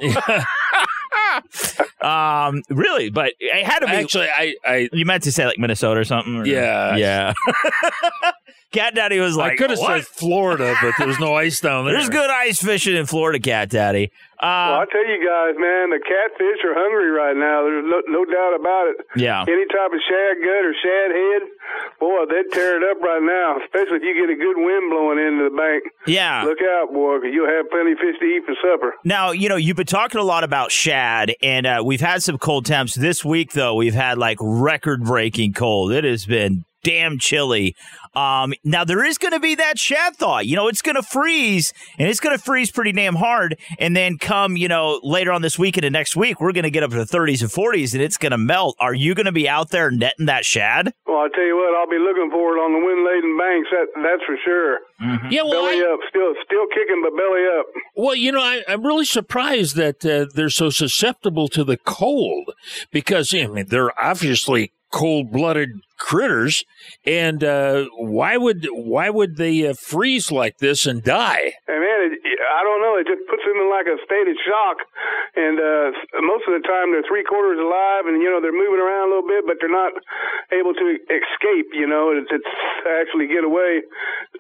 [2.49, 3.93] um, really, but it had to be.
[3.93, 6.37] actually, I, I, you meant to say like Minnesota or something.
[6.37, 6.97] or- Yeah.
[6.97, 7.33] yeah.
[8.73, 11.95] Cat Daddy was like, I could have said Florida, but there's no ice down there.
[11.95, 14.13] There's good ice fishing in Florida, Cat Daddy.
[14.41, 17.65] well, Uh, I tell you guys, man, the catfish are hungry right now.
[17.67, 18.97] There's no, no doubt about it.
[19.17, 19.43] Yeah.
[19.43, 21.43] Any type of shad gut or shad head,
[21.99, 23.59] boy, they'd tear it up right now.
[23.65, 25.83] Especially if you get a good wind blowing into the bank.
[26.07, 26.45] yeah.
[26.45, 28.95] Look out, boy, 'cause you'll have plenty of fish to eat for supper.
[29.05, 32.39] Now, you know, you've been talking a lot about shad, and uh, we've had some
[32.39, 32.95] cold temps.
[32.95, 35.91] This week, though, we've had like record breaking cold.
[35.91, 37.77] It has been damn chilly.
[38.15, 40.39] Um, now, there is going to be that shad thaw.
[40.41, 43.57] You know, it's going to freeze, and it's going to freeze pretty damn hard.
[43.79, 46.71] And then come, you know, later on this weekend and next week, we're going to
[46.71, 48.77] get up to the 30s and 40s, and it's going to melt.
[48.81, 50.93] Are you going to be out there netting that shad?
[51.07, 53.69] Well, I tell you what, I'll be looking for it on the wind-laden banks.
[53.71, 54.79] That that's for sure.
[55.31, 57.67] Yeah, well, belly I- up, still still kicking, but belly up.
[57.97, 62.51] Well, you know, I, I'm really surprised that uh, they're so susceptible to the cold
[62.91, 65.71] because, I mean, they're obviously cold-blooded
[66.01, 66.65] critters,
[67.05, 71.55] and uh, why would why would they uh, freeze like this and die?
[71.69, 72.97] And man, it, I don't know.
[72.97, 74.83] It just puts them in like a state of shock.
[75.37, 75.89] And uh,
[76.27, 79.11] most of the time, they're three quarters alive, and you know they're moving around a
[79.15, 79.95] little bit, but they're not
[80.51, 81.71] able to escape.
[81.77, 82.53] You know, it's, it's
[82.99, 83.87] actually get away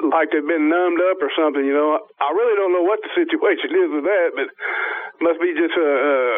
[0.02, 1.62] like they've been numbed up or something.
[1.62, 4.48] You know, I really don't know what the situation is with that, but
[5.20, 6.34] must be just uh, uh,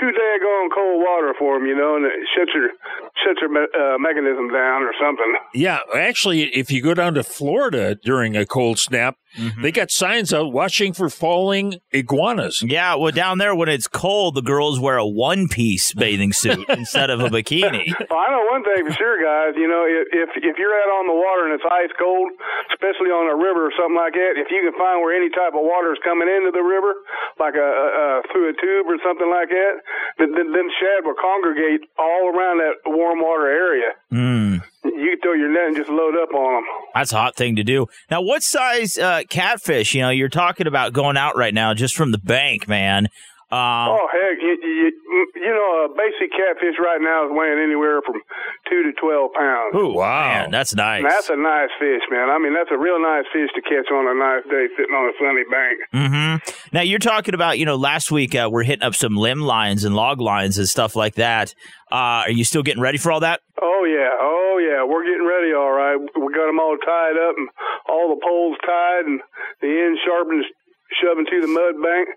[0.00, 1.66] too daggone cold water for them.
[1.66, 2.70] You know, and it shuts your
[3.24, 5.34] shuts your me- uh, mechanism down or something.
[5.54, 9.16] Yeah, actually, if you go down to Florida during a cold snap,
[9.60, 12.62] they got signs out watching for falling iguanas.
[12.64, 16.64] Yeah, well, down there when it's cold, the girls wear a one piece bathing suit
[16.72, 17.92] instead of a bikini.
[18.08, 19.52] Well, I know one thing for sure, guys.
[19.56, 22.32] You know, if if if you're out on the water and it's ice cold,
[22.72, 25.52] especially on a river or something like that, if you can find where any type
[25.52, 26.96] of water is coming into the river,
[27.36, 29.72] like a, a, a through a tube or something like that,
[30.18, 33.92] then, then then shad will congregate all around that warm water area.
[34.12, 34.62] Mm.
[34.84, 36.64] You can throw your net and just load up on them.
[36.94, 37.86] That's a hot thing to do.
[38.10, 39.94] Now, what size uh, catfish?
[39.94, 43.08] You know, you're talking about going out right now just from the bank, man.
[43.46, 44.90] Um, oh heck, you, you,
[45.36, 48.18] you know, a basic catfish right now is weighing anywhere from
[48.68, 49.70] two to twelve pounds.
[49.76, 51.04] Ooh, wow, man, that's nice.
[51.04, 52.28] And that's a nice fish, man.
[52.28, 55.06] I mean, that's a real nice fish to catch on a nice day sitting on
[55.06, 55.78] a sunny bank.
[55.94, 56.74] Mm-hmm.
[56.74, 59.84] Now you're talking about, you know, last week uh, we're hitting up some limb lines
[59.84, 61.54] and log lines and stuff like that.
[61.92, 63.42] Uh, are you still getting ready for all that?
[63.62, 65.54] Oh yeah, oh yeah, we're getting ready.
[65.54, 67.48] All right, we got them all tied up and
[67.88, 69.20] all the poles tied and
[69.62, 70.44] the end sharpened,
[71.02, 72.08] shoving to the mud bank.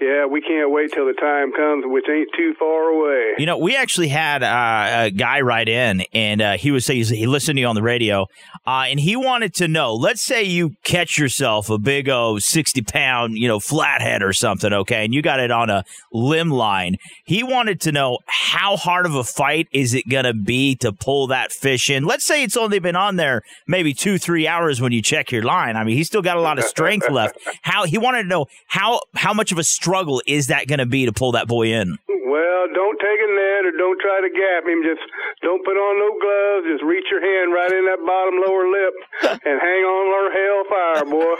[0.00, 3.34] Yeah, we can't wait till the time comes, which ain't too far away.
[3.38, 7.04] You know, we actually had uh, a guy write in, and uh, he was saying
[7.04, 8.26] he listened to you on the radio,
[8.66, 9.94] uh, and he wanted to know.
[9.94, 14.72] Let's say you catch yourself a big old 60 pound, you know, flathead or something,
[14.72, 16.96] okay, and you got it on a limb line.
[17.24, 20.92] He wanted to know how hard of a fight is it going to be to
[20.92, 22.04] pull that fish in.
[22.04, 25.42] Let's say it's only been on there maybe two, three hours when you check your
[25.42, 25.76] line.
[25.76, 27.38] I mean, he's still got a lot of strength left.
[27.62, 30.86] How he wanted to know how how much of a struggle is that going to
[30.86, 31.98] be to pull that boy in?
[32.08, 34.82] Well, don't take a net or don't try to gap him.
[34.82, 35.02] Just
[35.42, 36.66] don't put on no gloves.
[36.74, 38.94] Just reach your hand right in that bottom lower lip
[39.46, 41.34] and hang on or hellfire, boy.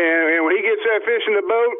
[0.00, 1.74] and, and when he gets that fish in the boat,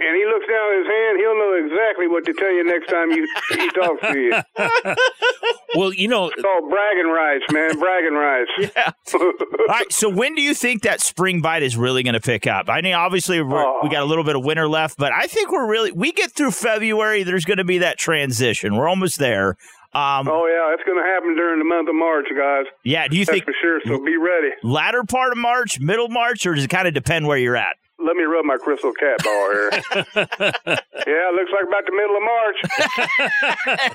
[0.00, 2.88] and he looks down at his hand, he'll know exactly what to tell you next
[2.88, 4.32] time you, he talks to you.
[5.74, 7.78] well, you know, it's called bragging rights, man.
[7.78, 8.50] Bragging rights.
[8.76, 8.92] Yeah.
[9.14, 9.32] All
[9.68, 9.92] right.
[9.92, 12.68] So when do you think that spring bite is really going to pick up?
[12.68, 13.80] I mean, obviously oh.
[13.82, 16.32] we got a little bit of winter left, but I think we're really we get
[16.32, 17.22] through February.
[17.24, 18.76] There's going to be that transition.
[18.76, 19.56] We're almost there.
[19.92, 22.66] Um, oh yeah, it's going to happen during the month of March, guys.
[22.84, 23.08] Yeah.
[23.08, 23.80] Do you That's think for sure?
[23.84, 24.50] So be ready.
[24.62, 27.74] Latter part of March, middle March, or does it kind of depend where you're at?
[28.02, 29.70] Let me rub my crystal cat ball here.
[29.94, 32.22] yeah, it looks like about the middle of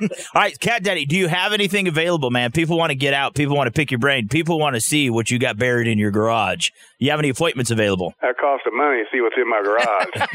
[0.02, 0.22] March.
[0.36, 2.52] All right, Cat Daddy, do you have anything available, man?
[2.52, 3.36] People want to get out.
[3.36, 4.28] People want to pick your brain.
[4.28, 6.70] People want to see what you got buried in your garage.
[7.06, 8.16] You have any appointments available?
[8.24, 10.10] That cost of money to see what's in my garage.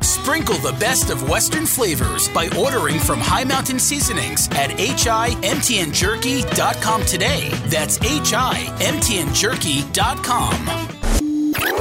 [0.00, 7.50] Sprinkle the best of Western flavors by ordering from High Mountain Seasonings at himtnjerky.com today.
[7.66, 10.93] That's himtnjerky.com.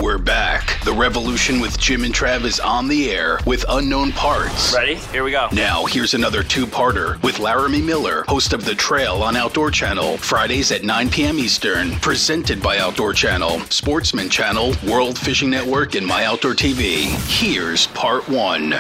[0.02, 0.84] We're back.
[0.84, 4.74] The revolution with Jim and Trav is on the air with unknown parts.
[4.74, 4.96] Ready?
[4.96, 5.48] Here we go.
[5.54, 10.18] Now, here's another two parter with Laramie Miller, host of The Trail on Outdoor Channel,
[10.18, 11.40] Fridays at 9 p.m.
[11.40, 11.92] Eastern.
[12.02, 17.06] Presented by Outdoor Channel, Sportsman Channel, World Fishing Network, and My Outdoor TV.
[17.30, 18.74] Here's part one.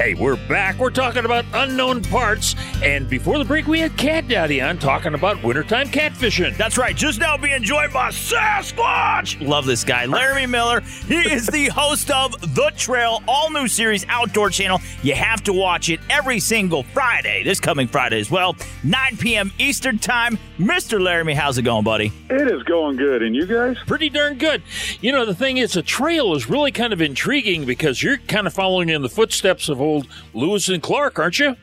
[0.00, 0.78] Hey, we're back.
[0.78, 2.54] We're talking about unknown parts.
[2.82, 6.56] And before the break, we had Cat Daddy on talking about wintertime catfishing.
[6.56, 6.96] That's right.
[6.96, 9.46] Just now being joined by Sasquatch.
[9.46, 10.80] Love this guy, Laramie Miller.
[10.80, 14.80] He is the host of The Trail, all new series, Outdoor Channel.
[15.02, 19.52] You have to watch it every single Friday, this coming Friday as well, 9 p.m.
[19.58, 20.38] Eastern Time.
[20.60, 21.00] Mr.
[21.00, 22.12] Laramie, how's it going, buddy?
[22.28, 23.22] It is going good.
[23.22, 23.78] And you guys?
[23.86, 24.62] Pretty darn good.
[25.00, 28.46] You know, the thing is, a trail is really kind of intriguing because you're kind
[28.46, 31.56] of following in the footsteps of old Lewis and Clark, aren't you?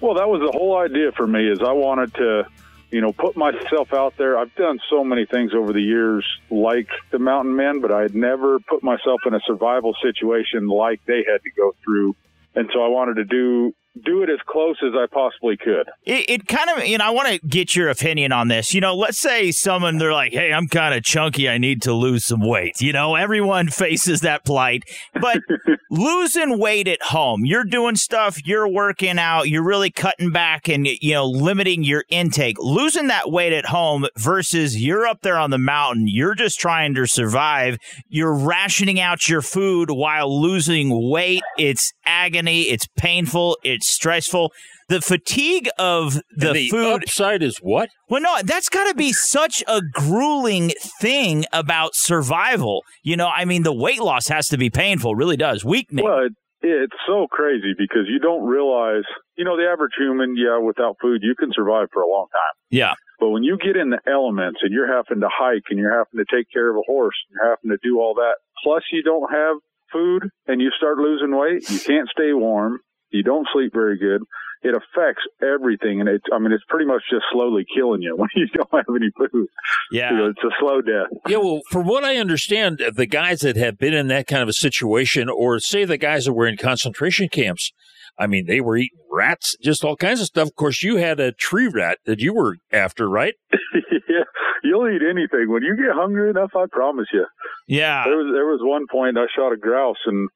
[0.00, 1.50] Well, that was the whole idea for me.
[1.50, 2.46] Is I wanted to,
[2.92, 4.38] you know, put myself out there.
[4.38, 8.14] I've done so many things over the years, like the Mountain Men, but I had
[8.14, 12.14] never put myself in a survival situation like they had to go through.
[12.54, 13.74] And so I wanted to do
[14.04, 15.88] do it as close as I possibly could.
[16.04, 18.74] It, it kind of, you know, I want to get your opinion on this.
[18.74, 21.48] You know, let's say someone, they're like, hey, I'm kind of chunky.
[21.48, 22.80] I need to lose some weight.
[22.80, 24.84] You know, everyone faces that plight.
[25.20, 25.38] But
[25.90, 30.86] losing weight at home, you're doing stuff, you're working out, you're really cutting back and,
[30.86, 32.56] you know, limiting your intake.
[32.60, 36.94] Losing that weight at home versus you're up there on the mountain, you're just trying
[36.94, 37.78] to survive.
[38.08, 41.42] You're rationing out your food while losing weight.
[41.56, 44.52] It's agony, it's painful, it's stressful.
[44.88, 47.90] The fatigue of the, the food upside is what?
[48.08, 52.84] Well, no, that's got to be such a grueling thing about survival.
[53.02, 55.14] You know, I mean, the weight loss has to be painful.
[55.14, 55.64] Really does.
[55.64, 56.04] Weakening.
[56.04, 56.28] Well,
[56.60, 59.04] it's so crazy because you don't realize,
[59.36, 62.54] you know, the average human, yeah, without food, you can survive for a long time.
[62.70, 62.94] Yeah.
[63.20, 66.24] But when you get in the elements and you're having to hike and you're having
[66.24, 69.02] to take care of a horse, and you're having to do all that, plus you
[69.02, 69.56] don't have
[69.92, 74.22] food and you start losing weight, you can't stay warm, you don't sleep very good.
[74.60, 78.28] It affects everything, and it's I mean it's pretty much just slowly killing you when
[78.34, 79.46] you don't have any food.
[79.92, 81.06] Yeah, you know, it's a slow death.
[81.28, 84.42] Yeah, well, from what I understand, uh, the guys that have been in that kind
[84.42, 87.72] of a situation, or say the guys that were in concentration camps,
[88.18, 90.48] I mean, they were eating rats, just all kinds of stuff.
[90.48, 93.34] Of course, you had a tree rat that you were after, right?
[93.52, 94.24] yeah,
[94.64, 96.50] you'll eat anything when you get hungry enough.
[96.56, 97.26] I promise you.
[97.68, 98.04] Yeah.
[98.04, 100.28] There was there was one point I shot a grouse and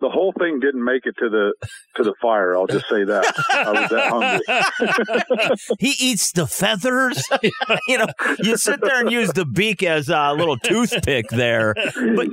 [0.00, 1.54] the whole thing didn't make it to the
[1.96, 2.54] to the fire.
[2.54, 5.76] I'll just say that I was that hungry.
[5.78, 7.22] he eats the feathers.
[7.88, 8.06] you know,
[8.38, 11.74] you sit there and use the beak as a little toothpick there.
[11.74, 12.28] But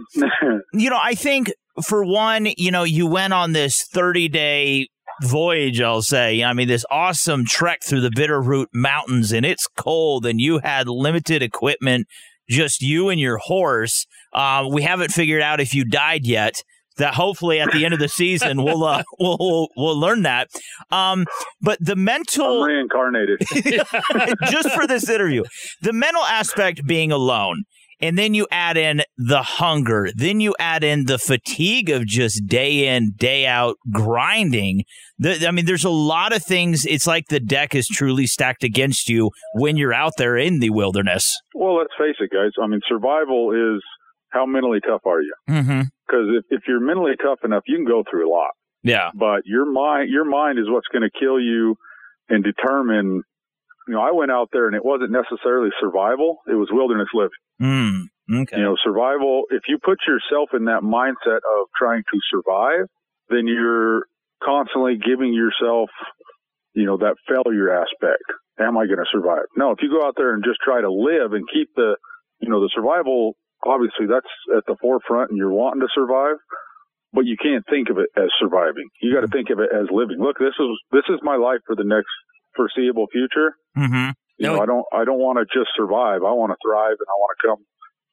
[0.74, 1.54] you know, I think
[1.84, 4.88] for one, you know, you went on this thirty day
[5.22, 6.44] voyage, I'll say.
[6.44, 10.88] I mean, this awesome trek through the Bitterroot Mountains, and it's cold, and you had
[10.88, 12.08] limited equipment,
[12.50, 14.06] just you and your horse.
[14.34, 16.64] Uh, we haven't figured out if you died yet.
[16.98, 20.50] That hopefully at the end of the season we'll uh, we'll, we'll we'll learn that.
[20.92, 21.26] Um,
[21.62, 23.42] but the mental I'm reincarnated
[24.52, 25.44] just for this interview,
[25.82, 27.64] the mental aspect being alone,
[28.04, 32.46] and then you add in the hunger, then you add in the fatigue of just
[32.48, 34.84] day in, day out grinding.
[35.20, 36.86] The, I mean, there's a lot of things.
[36.86, 40.70] It's like the deck is truly stacked against you when you're out there in the
[40.70, 41.34] wilderness.
[41.56, 42.52] Well, let's face it, guys.
[42.62, 43.82] I mean, survival is
[44.32, 45.34] how mentally tough are you?
[45.50, 45.82] Mm-hmm.
[46.14, 48.52] Because if, if you're mentally tough enough, you can go through a lot.
[48.84, 49.10] Yeah.
[49.16, 51.76] But your mind, your mind is what's going to kill you
[52.30, 53.24] and determine.
[53.88, 57.32] You know, I went out there and it wasn't necessarily survival; it was wilderness living.
[57.62, 58.58] Mm, okay.
[58.58, 59.44] You know, survival.
[59.50, 62.88] If you put yourself in that mindset of trying to survive,
[63.30, 64.06] then you're
[64.44, 65.90] constantly giving yourself,
[66.74, 68.24] you know, that failure aspect.
[68.60, 69.46] Am I going to survive?
[69.58, 69.72] No.
[69.72, 71.98] If you go out there and just try to live and keep the,
[72.40, 73.36] you know, the survival
[73.66, 76.38] obviously that's at the forefront and you're wanting to survive,
[77.14, 78.90] but you can't think of it as surviving.
[79.02, 80.18] You got to think of it as living.
[80.20, 82.10] Look, this is this is my life for the next
[82.56, 83.56] foreseeable future.
[83.78, 84.12] Mm-hmm.
[84.38, 86.26] You know, I don't I don't want to just survive.
[86.26, 87.62] I want to thrive and I want to come,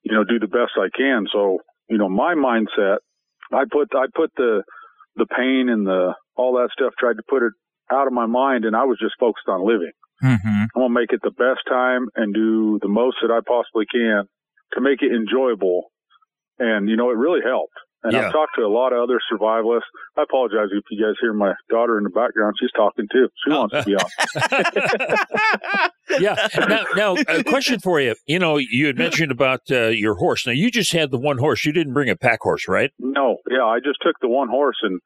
[0.02, 1.26] you know, do the best I can.
[1.32, 2.98] So, you know, my mindset,
[3.52, 4.62] I put I put the
[5.16, 7.52] the pain and the all that stuff tried to put it
[7.90, 9.92] out of my mind and I was just focused on living.
[10.22, 10.46] Mm-hmm.
[10.46, 13.86] I'm going to make it the best time and do the most that I possibly
[13.90, 14.28] can
[14.74, 15.84] to make it enjoyable.
[16.58, 17.72] And, you know, it really helped.
[18.02, 18.26] And Yeah.
[18.26, 19.82] I've talked to a lot of other survivalists.
[20.16, 22.54] I apologize if you guys hear my daughter in the background.
[22.58, 23.28] She's talking too.
[23.44, 24.08] She wants to be on.
[26.20, 26.48] yeah.
[26.66, 28.14] Now, now, a question for you.
[28.26, 30.46] You know, you had mentioned about uh, your horse.
[30.46, 31.64] Now, you just had the one horse.
[31.66, 32.90] You didn't bring a pack horse, right?
[32.98, 34.98] No, yeah, I just took the one horse and,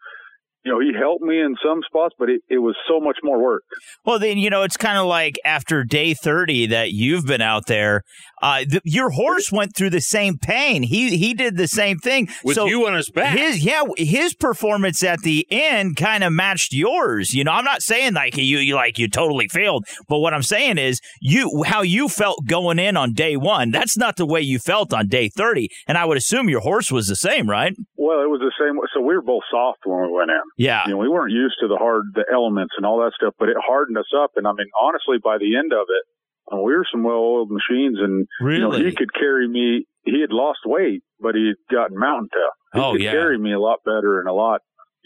[0.65, 3.43] you know, he helped me in some spots, but it, it was so much more
[3.43, 3.65] work.
[4.07, 7.67] Well, then you know it's kind of like after day thirty that you've been out
[7.67, 8.01] there.
[8.45, 10.83] Uh, th- your horse went through the same pain.
[10.83, 13.39] He he did the same thing With so you on his back.
[13.39, 17.33] His yeah, his performance at the end kind of matched yours.
[17.33, 20.43] You know, I'm not saying like you you like you totally failed, but what I'm
[20.43, 23.71] saying is you how you felt going in on day one.
[23.71, 26.93] That's not the way you felt on day thirty, and I would assume your horse
[26.93, 27.75] was the same, right?
[27.97, 28.77] Well, it was the same.
[28.93, 30.45] So we were both soft when we went in.
[30.59, 30.83] Yeah.
[30.85, 33.49] You know, we weren't used to the hard, the elements and all that stuff, but
[33.49, 34.33] it hardened us up.
[34.37, 36.05] And I mean, honestly, by the end of it,
[36.53, 39.87] uh, we were some well-oiled machines, and you know, he could carry me.
[40.05, 42.55] He had lost weight, but he had gotten mountain tough.
[42.75, 43.13] He Oh, could yeah.
[43.13, 44.61] carry me a lot better and a lot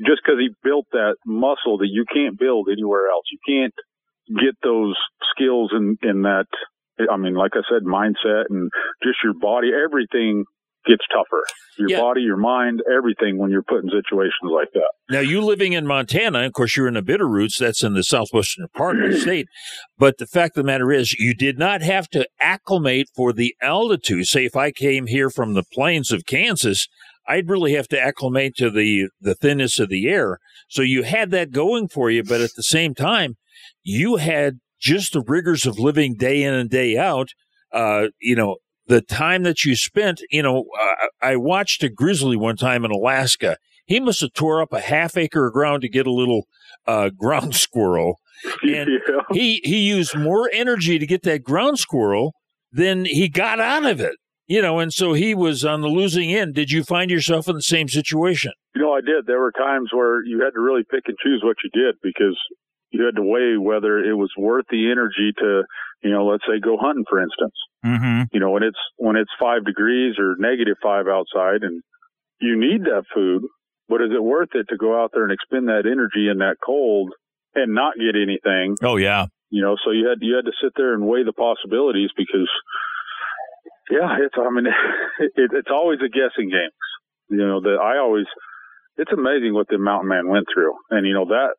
[0.07, 3.25] just because he built that muscle that you can't build anywhere else.
[3.31, 3.75] You can't
[4.41, 4.97] get those
[5.35, 6.47] skills in in that.
[7.11, 8.71] I mean, like I said, mindset and
[9.05, 10.45] just your body, everything
[10.87, 11.45] gets tougher.
[11.79, 12.01] Your Yeah.
[12.01, 14.89] body, your mind, everything when you're put in situations like that.
[15.11, 17.59] Now, you living in Montana, of course, you're in the Bitterroots.
[17.59, 19.49] That's in the southwestern part of the state.
[19.99, 23.55] But the fact of the matter is, you did not have to acclimate for the
[23.63, 24.27] altitude.
[24.27, 26.89] Say, if I came here from the plains of Kansas,
[27.27, 30.39] I'd really have to acclimate to the, the thinness of the air.
[30.69, 32.23] So you had that going for you.
[32.25, 33.37] But at the same time,
[33.83, 37.31] you had just the rigors of living day in and day out.
[37.73, 38.57] Uh, you know,
[38.89, 42.91] the time that you spent, you know, uh, I watched a grizzly one time in
[42.91, 43.59] Alaska.
[43.87, 46.47] He must have tore up a half acre of ground to get a little
[46.87, 48.19] uh, ground squirrel.
[48.63, 48.89] And
[49.33, 52.35] he, he used more energy to get that ground squirrel
[52.71, 54.15] than he got out of it.
[54.47, 56.55] You know, and so he was on the losing end.
[56.55, 58.53] Did you find yourself in the same situation?
[58.77, 59.27] You know, I did.
[59.27, 62.39] There were times where you had to really pick and choose what you did because
[62.91, 65.63] you had to weigh whether it was worth the energy to,
[66.03, 67.55] you know, let's say go hunting, for instance.
[67.85, 68.23] Mm-hmm.
[68.33, 71.83] You know, when it's when it's five degrees or negative five outside, and
[72.41, 73.43] you need that food,
[73.89, 76.57] but is it worth it to go out there and expend that energy in that
[76.65, 77.13] cold
[77.55, 78.77] and not get anything?
[78.83, 79.27] Oh yeah.
[79.51, 82.49] You know, so you had you had to sit there and weigh the possibilities because,
[83.91, 84.67] yeah, it's I mean,
[85.21, 86.73] it, it's always a guessing game.
[87.31, 88.25] You know, that I always,
[88.97, 91.53] it's amazing what the mountain man went through, and you know that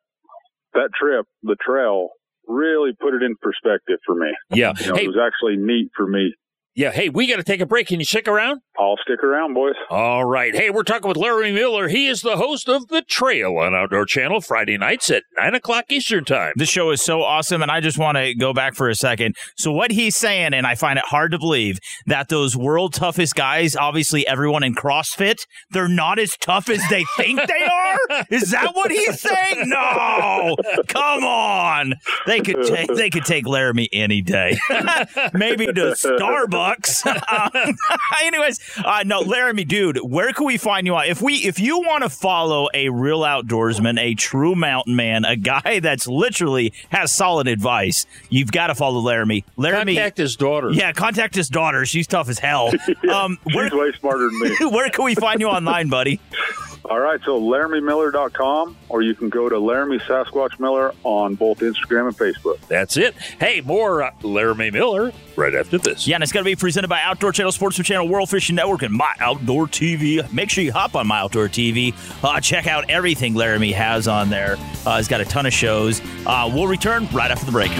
[0.74, 2.08] that trip, the trail,
[2.46, 4.28] really put it in perspective for me.
[4.50, 4.72] Yeah.
[4.80, 6.34] You know, Hey- it was actually neat for me.
[6.76, 7.88] Yeah, hey, we got to take a break.
[7.88, 8.60] Can you stick around?
[8.78, 9.74] I'll stick around, boys.
[9.90, 10.54] All right.
[10.54, 11.88] Hey, we're talking with Larry Miller.
[11.88, 15.86] He is the host of The Trail on Outdoor Channel Friday nights at 9 o'clock
[15.90, 16.52] Eastern Time.
[16.54, 19.34] This show is so awesome, and I just want to go back for a second.
[19.56, 23.34] So, what he's saying, and I find it hard to believe, that those world toughest
[23.34, 25.40] guys, obviously everyone in CrossFit,
[25.72, 28.24] they're not as tough as they think they are?
[28.30, 29.68] Is that what he's saying?
[29.68, 30.56] No!
[30.86, 31.94] Come on!
[32.26, 34.56] They could take, they could take Laramie any day.
[35.34, 36.59] Maybe to Starbucks.
[37.30, 37.50] Um,
[38.22, 41.06] anyways, uh, no, Laramie, dude, where can we find you on?
[41.06, 45.36] If we, if you want to follow a real outdoorsman, a true mountain man, a
[45.36, 49.44] guy that's literally has solid advice, you've got to follow Laramie.
[49.56, 50.70] Laramie, Contact his daughter.
[50.72, 51.84] yeah, contact his daughter.
[51.86, 52.72] She's tough as hell.
[53.10, 54.56] Um, where, She's way smarter than me.
[54.70, 56.20] where can we find you online, buddy?
[56.86, 62.08] All right, so LaramieMiller.com, or you can go to Laramie Sasquatch Miller on both Instagram
[62.08, 62.58] and Facebook.
[62.68, 63.14] That's it.
[63.38, 66.06] Hey, more uh, Laramie Miller right after this.
[66.06, 68.82] Yeah, and it's going to be presented by Outdoor Channel, Sportsman Channel, World Fishing Network,
[68.82, 70.30] and My Outdoor TV.
[70.32, 71.94] Make sure you hop on My Outdoor TV.
[72.24, 74.56] Uh, check out everything Laramie has on there.
[74.86, 76.00] Uh, he's got a ton of shows.
[76.26, 77.70] Uh, we'll return right after the break.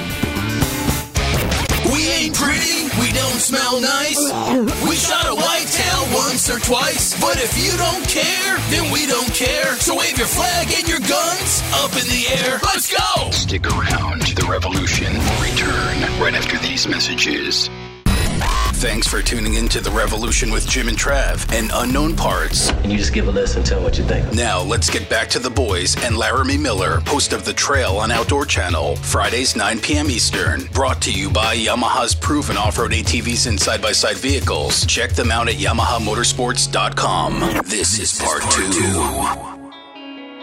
[1.93, 4.19] We ain't pretty, we don't smell nice.
[4.89, 9.33] We shot a whitetail once or twice, but if you don't care, then we don't
[9.35, 9.75] care.
[9.77, 12.61] So wave your flag and your guns up in the air.
[12.63, 13.31] Let's go!
[13.31, 14.23] Stick around.
[14.23, 17.69] The revolution will return right after these messages.
[18.81, 22.71] Thanks for tuning in to The Revolution with Jim and Trav and Unknown Parts.
[22.71, 24.33] And you just give a listen and tell what you think.
[24.33, 28.11] Now, let's get back to the boys and Laramie Miller, host of The Trail on
[28.11, 30.09] Outdoor Channel, Fridays 9 p.m.
[30.09, 30.65] Eastern.
[30.73, 34.87] Brought to you by Yamaha's proven off road ATVs and side by side vehicles.
[34.87, 37.65] Check them out at YamahaMotorsports.com.
[37.67, 38.71] This is part two.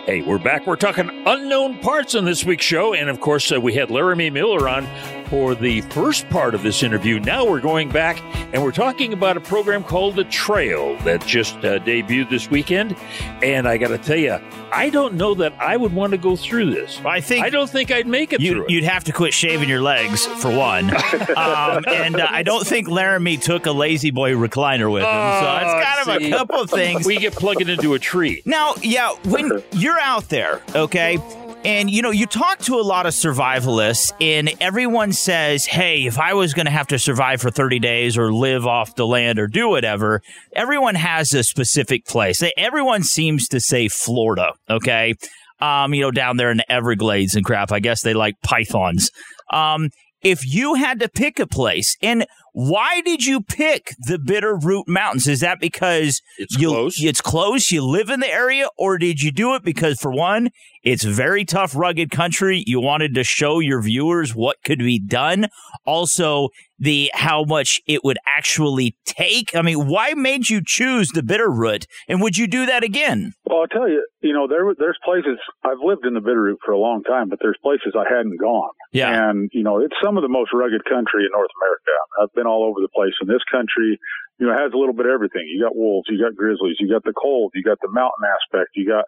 [0.05, 0.67] Hey, we're back.
[0.67, 2.93] We're talking unknown parts on this week's show.
[2.93, 4.85] And of course, uh, we had Laramie Miller on
[5.29, 7.19] for the first part of this interview.
[7.19, 8.21] Now we're going back
[8.53, 12.95] and we're talking about a program called The Trail that just uh, debuted this weekend.
[13.41, 14.39] And I got to tell you,
[14.71, 16.99] I don't know that I would want to go through this.
[17.05, 18.65] I think I don't think I'd make it you, through.
[18.69, 20.89] You'd have to quit shaving your legs for one,
[21.37, 25.09] um, and uh, I don't think Laramie took a lazy boy recliner with him.
[25.09, 27.05] so it's kind of Oh, a couple of things.
[27.05, 28.41] We get plugged into a tree.
[28.45, 31.17] Now, yeah, when you're out there, okay,
[31.63, 36.19] and you know, you talk to a lot of survivalists, and everyone says, Hey, if
[36.19, 39.39] I was going to have to survive for 30 days or live off the land
[39.39, 40.21] or do whatever,
[40.53, 42.43] everyone has a specific place.
[42.57, 45.15] Everyone seems to say Florida, okay?
[45.59, 47.71] Um, you know, down there in the Everglades and crap.
[47.71, 49.09] I guess they like pythons.
[49.51, 49.89] Um,
[50.21, 55.27] if you had to pick a place, and why did you pick the Bitterroot Mountains?
[55.27, 57.03] Is that because It's you, close.
[57.03, 57.71] It's close.
[57.71, 60.49] You live in the area, or did you do it because, for one,
[60.87, 62.63] it's very tough, rugged country.
[62.65, 65.47] You wanted to show your viewers what could be done.
[65.85, 66.47] Also,
[66.79, 69.53] the how much it would actually take.
[69.53, 73.33] I mean, why made you choose the Bitterroot, and would you do that again?
[73.43, 75.35] Well, I'll tell you, you know, there there's places
[75.65, 78.71] I've lived in the Bitterroot for a long time, but there's places I hadn't gone.
[78.93, 79.11] Yeah.
[79.11, 81.95] And you know, it's some of the most rugged country in North America.
[82.23, 83.99] I've been all over the place, in this country,
[84.39, 85.51] you know, has a little bit of everything.
[85.51, 88.71] You got wolves, you got grizzlies, you got the cold, you got the mountain aspect,
[88.79, 89.03] you got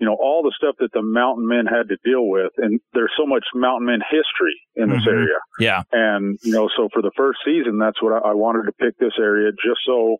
[0.00, 2.50] you know, all the stuff that the mountain men had to deal with.
[2.56, 5.12] And there's so much mountain men history in this Mhm.
[5.12, 5.38] area.
[5.60, 5.82] Yeah.
[5.92, 8.96] And, you know, so for the first season, that's what I, I wanted to pick
[8.98, 10.16] this area just so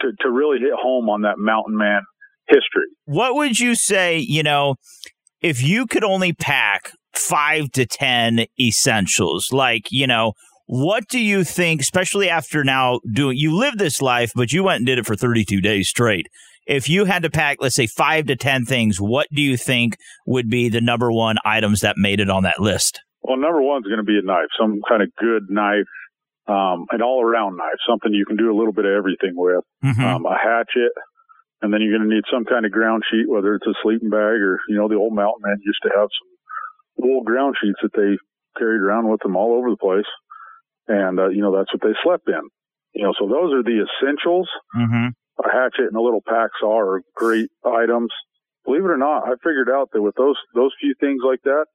[0.00, 2.02] to, to really hit home on that mountain man
[2.48, 2.86] history.
[3.06, 4.76] What would you say, you know,
[5.40, 10.32] if you could only pack five to 10 essentials, like, you know,
[10.66, 14.78] what do you think, especially after now doing, you lived this life, but you went
[14.78, 16.26] and did it for 32 days straight.
[16.66, 19.96] If you had to pack, let's say five to 10 things, what do you think
[20.26, 23.00] would be the number one items that made it on that list?
[23.22, 25.86] Well, number one is going to be a knife, some kind of good knife,
[26.48, 29.64] um, an all around knife, something you can do a little bit of everything with,
[29.84, 29.98] Mhm.
[30.02, 30.92] um, a hatchet,
[31.62, 34.10] and then you're going to need some kind of ground sheet, whether it's a sleeping
[34.10, 36.28] bag or, you know, the old mountain men used to have some
[37.04, 38.18] wool ground sheets that they
[38.58, 40.06] carried around with them all over the place.
[40.88, 42.42] And, uh, you know, that's what they slept in.
[42.94, 44.48] You know, so those are the essentials.
[44.76, 45.08] Mm-hmm.
[45.44, 48.10] A hatchet and a little pack saw are great items.
[48.64, 51.66] Believe it or not, I figured out that with those, those few things like that,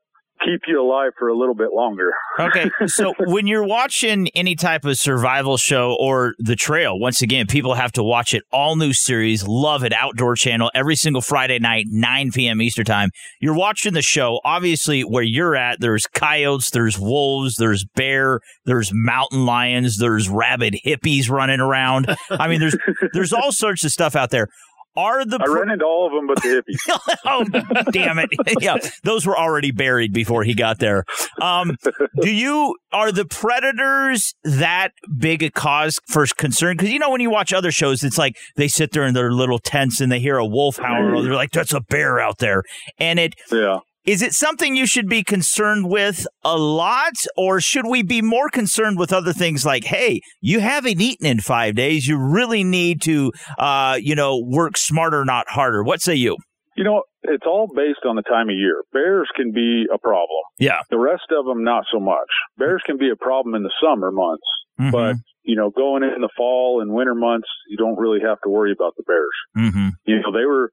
[0.43, 2.11] keep you alive for a little bit longer.
[2.39, 7.47] Okay, so when you're watching any type of survival show or The Trail, once again,
[7.47, 8.43] people have to watch it.
[8.51, 9.93] All new series, love it.
[9.93, 12.61] Outdoor Channel every single Friday night, 9 p.m.
[12.61, 13.09] Eastern time.
[13.39, 14.39] You're watching the show.
[14.43, 20.75] Obviously, where you're at, there's coyotes, there's wolves, there's bear, there's mountain lions, there's rabid
[20.85, 22.07] hippies running around.
[22.29, 22.77] I mean, there's
[23.13, 24.47] there's all sorts of stuff out there.
[24.95, 27.15] Are the I ran into all of them but the hippies.
[27.25, 28.29] oh, damn it.
[28.61, 31.05] yeah, those were already buried before he got there.
[31.39, 31.77] Um,
[32.21, 36.75] do you, are the predators that big a cause for concern?
[36.75, 39.31] Because, you know, when you watch other shows, it's like they sit there in their
[39.31, 41.21] little tents and they hear a wolf howl.
[41.21, 42.63] They're like, that's a bear out there.
[42.99, 43.79] And it, yeah.
[44.05, 48.49] Is it something you should be concerned with a lot, or should we be more
[48.49, 52.07] concerned with other things like, hey, you haven't eaten in five days.
[52.07, 55.83] You really need to, uh, you know, work smarter, not harder.
[55.83, 56.37] What say you?
[56.75, 58.81] You know, it's all based on the time of year.
[58.91, 60.41] Bears can be a problem.
[60.57, 60.79] Yeah.
[60.89, 62.29] The rest of them, not so much.
[62.57, 64.47] Bears can be a problem in the summer months,
[64.79, 64.91] Mm-hmm.
[64.91, 68.49] but you know, going in the fall and winter months, you don't really have to
[68.49, 69.67] worry about the bears.
[69.67, 69.89] Mm-hmm.
[70.05, 70.71] You know, they were.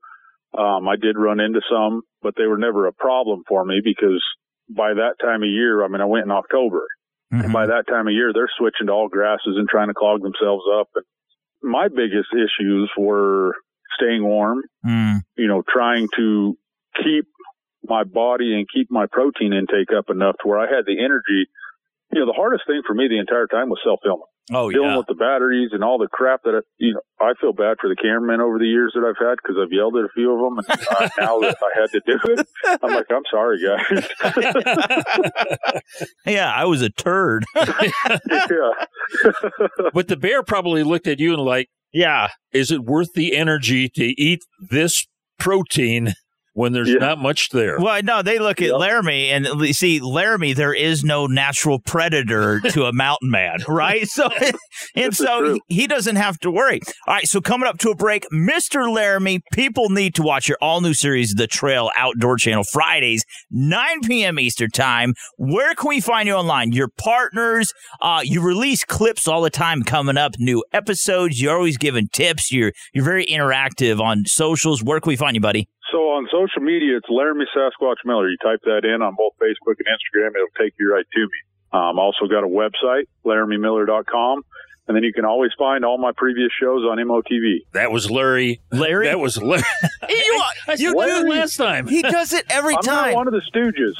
[0.59, 4.22] Um, I did run into some, but they were never a problem for me because
[4.68, 6.82] by that time of year, I mean, I went in October,
[7.30, 10.22] and by that time of year, they're switching to all grasses and trying to clog
[10.22, 10.88] themselves up.
[10.96, 11.04] And
[11.62, 13.54] my biggest issues were
[13.98, 15.20] staying warm, Mm.
[15.36, 16.56] you know, trying to
[17.02, 17.26] keep
[17.84, 21.46] my body and keep my protein intake up enough to where I had the energy.
[22.12, 24.24] You know, the hardest thing for me the entire time was self filming.
[24.53, 24.96] Oh, Dealing yeah.
[24.96, 27.88] with the batteries and all the crap that, I, you know, I feel bad for
[27.88, 30.40] the cameramen over the years that I've had because I've yelled at a few of
[30.40, 30.59] them.
[30.59, 32.46] And uh, now that I had to do it,
[32.82, 34.09] I'm like, I'm sorry, guys.
[36.26, 37.44] yeah, I was a turd.
[37.55, 38.70] yeah.
[39.92, 43.88] but the bear probably looked at you and like, yeah, is it worth the energy
[43.90, 45.07] to eat this
[45.38, 46.14] protein
[46.59, 47.78] when there's not much there?
[47.78, 49.46] Well, no, they look at Laramie and
[49.76, 50.54] see Laramie.
[50.54, 54.09] There is no natural predator to a mountain man, right?
[54.09, 54.28] So,
[54.96, 56.80] and so he, he doesn't have to worry.
[57.06, 59.40] All right, so coming up to a break, Mister Laramie.
[59.52, 64.40] People need to watch your all new series, The Trail Outdoor Channel, Fridays, 9 p.m.
[64.40, 65.14] Eastern Time.
[65.36, 66.72] Where can we find you online?
[66.72, 67.72] Your partners.
[68.00, 71.40] Uh, you release clips all the time coming up, new episodes.
[71.40, 72.50] You're always giving tips.
[72.50, 74.82] You're you're very interactive on socials.
[74.82, 75.68] Where can we find you, buddy?
[75.91, 78.28] So on social media, it's Laramie Sasquatch Miller.
[78.28, 81.39] You type that in on both Facebook and Instagram, it'll take you right to me.
[81.72, 84.43] Um, also got a website, LaramieMiller.com.
[84.86, 87.59] And then you can always find all my previous shows on MOTV.
[87.72, 88.62] That was Larry.
[88.72, 89.07] Larry?
[89.07, 89.62] That was Larry.
[90.09, 91.86] you, I you said do it last time.
[91.86, 93.11] He does it every I'm time.
[93.11, 93.93] not one of the Stooges.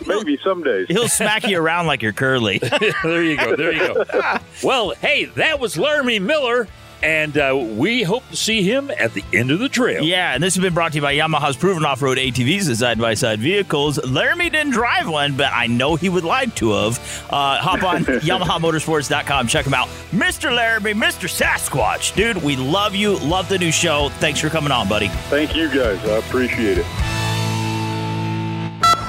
[0.06, 0.86] Maybe some days.
[0.88, 2.58] He'll smack you around like you're curly.
[3.02, 3.56] there you go.
[3.56, 4.38] There you go.
[4.62, 6.66] well, hey, that was Laramie Miller,
[7.04, 10.02] and uh, we hope to see him at the end of the trail.
[10.02, 13.38] Yeah, and this has been brought to you by Yamaha's proven off-road ATVs and side-by-side
[13.40, 14.02] vehicles.
[14.04, 16.98] Laramie didn't drive one, but I know he would like to have.
[17.30, 19.46] Uh, hop on YamahaMotorsports.com.
[19.48, 19.88] Check him out.
[20.12, 20.54] Mr.
[20.54, 21.28] Laramie, Mr.
[21.28, 22.14] Sasquatch.
[22.16, 23.18] Dude, we love you.
[23.18, 24.08] Love the new show.
[24.18, 25.08] Thanks for coming on, buddy.
[25.28, 26.02] Thank you guys.
[26.04, 27.23] I appreciate it.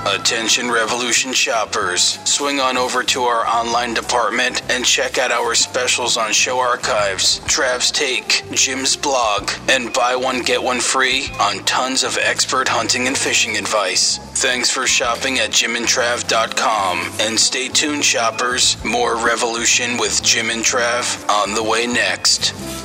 [0.08, 2.20] Attention Revolution shoppers.
[2.26, 7.40] Swing on over to our online department and check out our specials on show archives,
[7.42, 13.08] Trav's Take, Jim's blog, and buy one get one free on tons of expert hunting
[13.08, 14.20] and fishing advice.
[14.42, 17.12] Thanks for shopping at jimandtrav.com.
[17.20, 18.84] And stay tuned, shoppers.
[18.86, 22.85] More Revolution with Jim and Trav on the way next.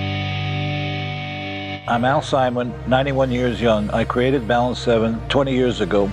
[1.87, 3.89] I'm Al Simon, 91 years young.
[3.89, 6.11] I created Balance 7 20 years ago.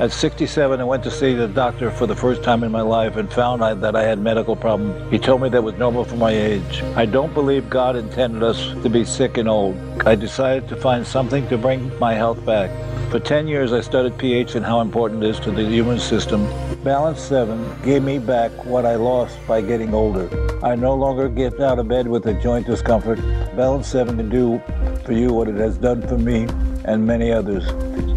[0.00, 3.14] At 67, I went to see the doctor for the first time in my life
[3.14, 5.08] and found that I had medical problems.
[5.12, 6.82] He told me that was normal for my age.
[6.96, 9.76] I don't believe God intended us to be sick and old.
[10.04, 12.70] I decided to find something to bring my health back.
[13.12, 16.44] For 10 years, I studied pH and how important it is to the human system.
[16.82, 20.28] Balance 7 gave me back what I lost by getting older.
[20.64, 23.20] I no longer get out of bed with a joint discomfort.
[23.54, 24.60] Balance 7 can do
[25.04, 26.46] for you what it has done for me
[26.84, 27.68] and many others.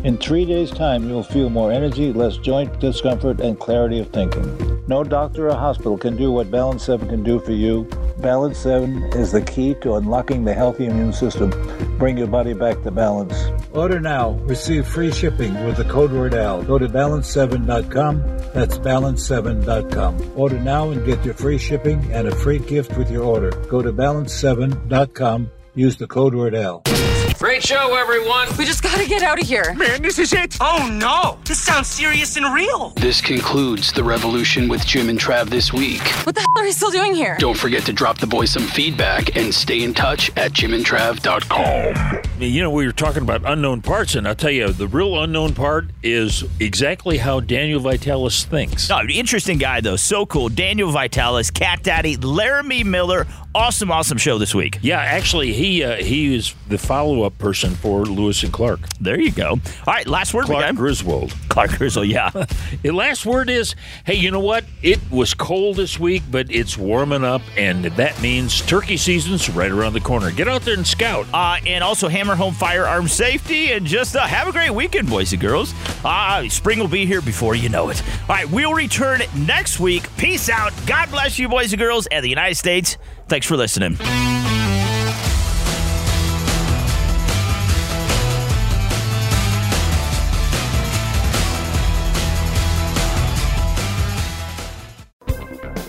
[0.03, 4.83] In three days' time, you'll feel more energy, less joint discomfort, and clarity of thinking.
[4.87, 7.89] No doctor or hospital can do what Balance 7 can do for you.
[8.19, 11.51] Balance 7 is the key to unlocking the healthy immune system.
[11.97, 13.35] bring your body back to balance.
[13.73, 14.31] Order now.
[14.45, 16.63] Receive free shipping with the code word AL.
[16.63, 18.21] Go to balance7.com.
[18.53, 20.33] That's balance7.com.
[20.35, 23.51] Order now and get your free shipping and a free gift with your order.
[23.67, 25.51] Go to balance7.com.
[25.77, 26.81] Use the code word AL.
[27.39, 28.47] Great show, everyone.
[28.57, 29.75] We just gotta get out of here.
[29.75, 30.57] Man, this is it.
[30.59, 32.93] Oh no, this sounds serious and real.
[32.95, 36.01] This concludes the revolution with Jim and Trav this week.
[36.25, 37.37] What the hell are you still doing here?
[37.37, 42.23] Don't forget to drop the boys some feedback and stay in touch at jimandtrav.com.
[42.41, 45.53] You know, we were talking about unknown parts, and I'll tell you, the real unknown
[45.53, 48.89] part is exactly how Daniel Vitalis thinks.
[48.89, 50.49] No, interesting guy though, so cool.
[50.49, 53.27] Daniel Vitalis, Cat Daddy, Laramie Miller.
[53.53, 54.77] Awesome, awesome show this week.
[54.81, 58.79] Yeah, actually, he uh, he is the follow up person for Lewis and Clark.
[58.99, 59.49] There you go.
[59.51, 60.45] All right, last word.
[60.45, 60.75] Clark again.
[60.75, 61.33] Griswold.
[61.49, 62.29] Clark Griswold, yeah.
[62.81, 63.75] the last word is,
[64.05, 64.65] hey, you know what?
[64.81, 69.71] It was cold this week, but it's warming up, and that means turkey season's right
[69.71, 70.31] around the corner.
[70.31, 71.27] Get out there and scout.
[71.33, 75.31] Uh, and also hammer home firearm safety, and just uh, have a great weekend, boys
[75.33, 75.73] and girls.
[76.03, 78.01] Uh, spring will be here before you know it.
[78.21, 80.07] All right, we'll return next week.
[80.17, 80.73] Peace out.
[80.85, 82.97] God bless you, boys and girls, and the United States.
[83.27, 83.97] Thanks for listening.